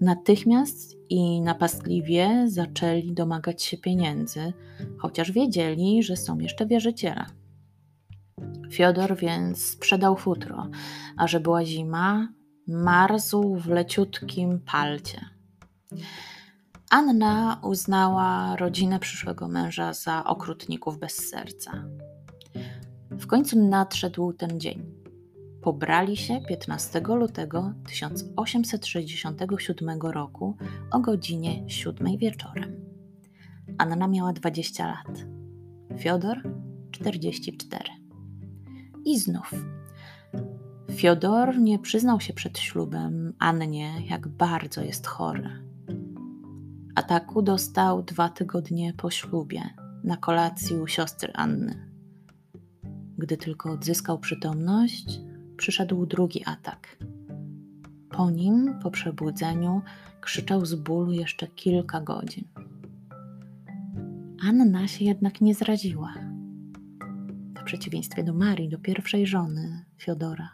Natychmiast 0.00 0.96
i 1.10 1.40
napastliwie 1.40 2.44
zaczęli 2.46 3.12
domagać 3.12 3.62
się 3.62 3.76
pieniędzy, 3.78 4.52
chociaż 4.98 5.32
wiedzieli, 5.32 6.02
że 6.02 6.16
są 6.16 6.38
jeszcze 6.38 6.66
wierzyciele. 6.66 7.26
Fiodor 8.70 9.16
więc 9.16 9.64
sprzedał 9.64 10.16
futro, 10.16 10.70
a 11.16 11.26
że 11.26 11.40
była 11.40 11.64
zima, 11.64 12.28
marzł 12.66 13.56
w 13.56 13.66
leciutkim 13.66 14.60
palcie. 14.60 15.20
Anna 16.90 17.60
uznała 17.62 18.56
rodzinę 18.56 18.98
przyszłego 18.98 19.48
męża 19.48 19.92
za 19.92 20.24
okrutników 20.24 20.98
bez 20.98 21.30
serca. 21.30 21.84
W 23.10 23.26
końcu 23.26 23.68
nadszedł 23.68 24.32
ten 24.32 24.60
dzień. 24.60 24.94
Pobrali 25.62 26.16
się 26.16 26.40
15 26.48 27.00
lutego 27.00 27.72
1867 27.86 30.00
roku 30.00 30.56
o 30.90 31.00
godzinie 31.00 31.70
7 31.70 32.18
wieczorem. 32.18 32.84
Anna 33.78 34.08
miała 34.08 34.32
20 34.32 34.86
lat, 34.86 35.24
Fiodor 35.98 36.42
44. 36.90 37.84
I 39.04 39.18
znów. 39.18 39.54
Fiodor 40.90 41.58
nie 41.58 41.78
przyznał 41.78 42.20
się 42.20 42.32
przed 42.32 42.58
ślubem 42.58 43.34
Annie, 43.38 44.06
jak 44.06 44.28
bardzo 44.28 44.82
jest 44.82 45.06
chory. 45.06 45.73
Ataku 46.94 47.42
dostał 47.42 48.02
dwa 48.02 48.28
tygodnie 48.28 48.92
po 48.92 49.10
ślubie, 49.10 49.62
na 50.04 50.16
kolacji 50.16 50.76
u 50.76 50.86
siostry 50.86 51.32
Anny. 51.32 51.90
Gdy 53.18 53.36
tylko 53.36 53.72
odzyskał 53.72 54.18
przytomność, 54.18 55.20
przyszedł 55.56 56.06
drugi 56.06 56.44
atak. 56.44 56.98
Po 58.10 58.30
nim, 58.30 58.78
po 58.82 58.90
przebudzeniu, 58.90 59.82
krzyczał 60.20 60.66
z 60.66 60.74
bólu 60.74 61.12
jeszcze 61.12 61.46
kilka 61.46 62.00
godzin. 62.00 62.44
Anna 64.48 64.88
się 64.88 65.04
jednak 65.04 65.40
nie 65.40 65.54
zraziła. 65.54 66.14
W 67.58 67.62
przeciwieństwie 67.64 68.24
do 68.24 68.34
Marii, 68.34 68.68
do 68.68 68.78
pierwszej 68.78 69.26
żony 69.26 69.84
Fiodora. 69.98 70.50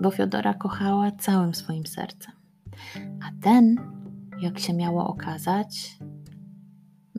Bo 0.00 0.10
Fiodora 0.10 0.54
kochała 0.54 1.10
całym 1.10 1.54
swoim 1.54 1.86
sercem. 1.86 2.32
A 2.96 3.42
ten, 3.42 3.91
jak 4.42 4.58
się 4.58 4.72
miało 4.72 5.06
okazać, 5.06 5.98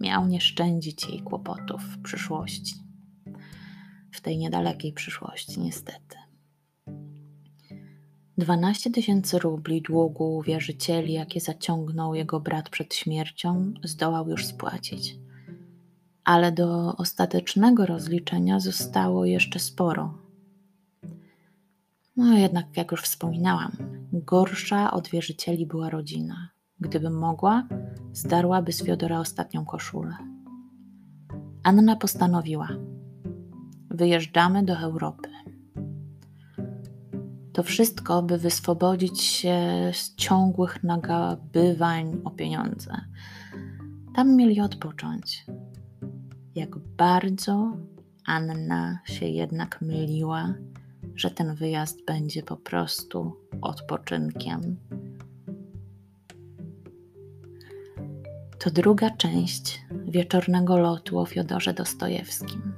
miał 0.01 0.27
nie 0.27 0.41
szczędzić 0.41 1.09
jej 1.09 1.19
kłopotów 1.19 1.81
w 1.81 2.01
przyszłości 2.01 2.83
w 4.13 4.21
tej 4.21 4.37
niedalekiej 4.37 4.93
przyszłości, 4.93 5.59
niestety. 5.59 6.17
12 8.37 8.91
tysięcy 8.91 9.39
rubli 9.39 9.81
długu 9.81 10.41
wierzycieli, 10.41 11.13
jakie 11.13 11.39
zaciągnął 11.39 12.15
jego 12.15 12.39
brat 12.39 12.69
przed 12.69 12.95
śmiercią, 12.95 13.73
zdołał 13.83 14.29
już 14.29 14.45
spłacić. 14.45 15.15
Ale 16.23 16.51
do 16.51 16.95
ostatecznego 16.97 17.85
rozliczenia 17.85 18.59
zostało 18.59 19.25
jeszcze 19.25 19.59
sporo. 19.59 20.17
No 22.15 22.37
jednak, 22.37 22.77
jak 22.77 22.91
już 22.91 23.01
wspominałam, 23.01 23.71
gorsza 24.13 24.91
od 24.91 25.09
wierzycieli 25.09 25.65
była 25.65 25.89
rodzina. 25.89 26.52
Gdyby 26.83 27.09
mogła, 27.09 27.67
zdarłaby 28.13 28.71
z 28.73 28.83
Fiodora 28.83 29.19
ostatnią 29.19 29.65
koszulę. 29.65 30.17
Anna 31.63 31.95
postanowiła, 31.95 32.67
wyjeżdżamy 33.89 34.63
do 34.63 34.79
Europy. 34.79 35.29
To 37.53 37.63
wszystko, 37.63 38.23
by 38.23 38.37
wyswobodzić 38.37 39.21
się 39.21 39.57
z 39.93 40.15
ciągłych 40.15 40.83
nagabywań 40.83 42.21
o 42.23 42.31
pieniądze. 42.31 42.91
Tam 44.15 44.35
mieli 44.35 44.61
odpocząć. 44.61 45.45
Jak 46.55 46.77
bardzo 46.77 47.77
Anna 48.25 48.99
się 49.05 49.25
jednak 49.25 49.81
myliła, 49.81 50.53
że 51.15 51.31
ten 51.31 51.55
wyjazd 51.55 52.05
będzie 52.05 52.43
po 52.43 52.57
prostu 52.57 53.33
odpoczynkiem. 53.61 54.77
To 58.63 58.71
druga 58.71 59.09
część 59.09 59.85
wieczornego 60.07 60.77
lotu 60.77 61.19
o 61.19 61.25
Fiodorze 61.25 61.73
Dostojewskim 61.73 62.73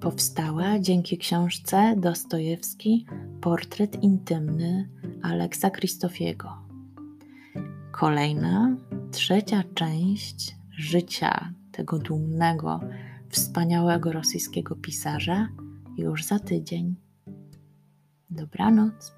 powstała 0.00 0.78
dzięki 0.78 1.18
książce 1.18 1.94
Dostojewski 1.96 3.06
Portret 3.40 4.02
intymny 4.02 4.88
Aleksa 5.22 5.70
Kristofiego. 5.70 6.52
Kolejna, 7.92 8.76
trzecia 9.12 9.62
część 9.74 10.56
życia 10.70 11.52
tego 11.72 11.98
dumnego, 11.98 12.80
wspaniałego 13.28 14.12
rosyjskiego 14.12 14.76
pisarza 14.76 15.48
już 15.98 16.24
za 16.24 16.38
tydzień. 16.38 16.96
Dobranoc. 18.30 19.12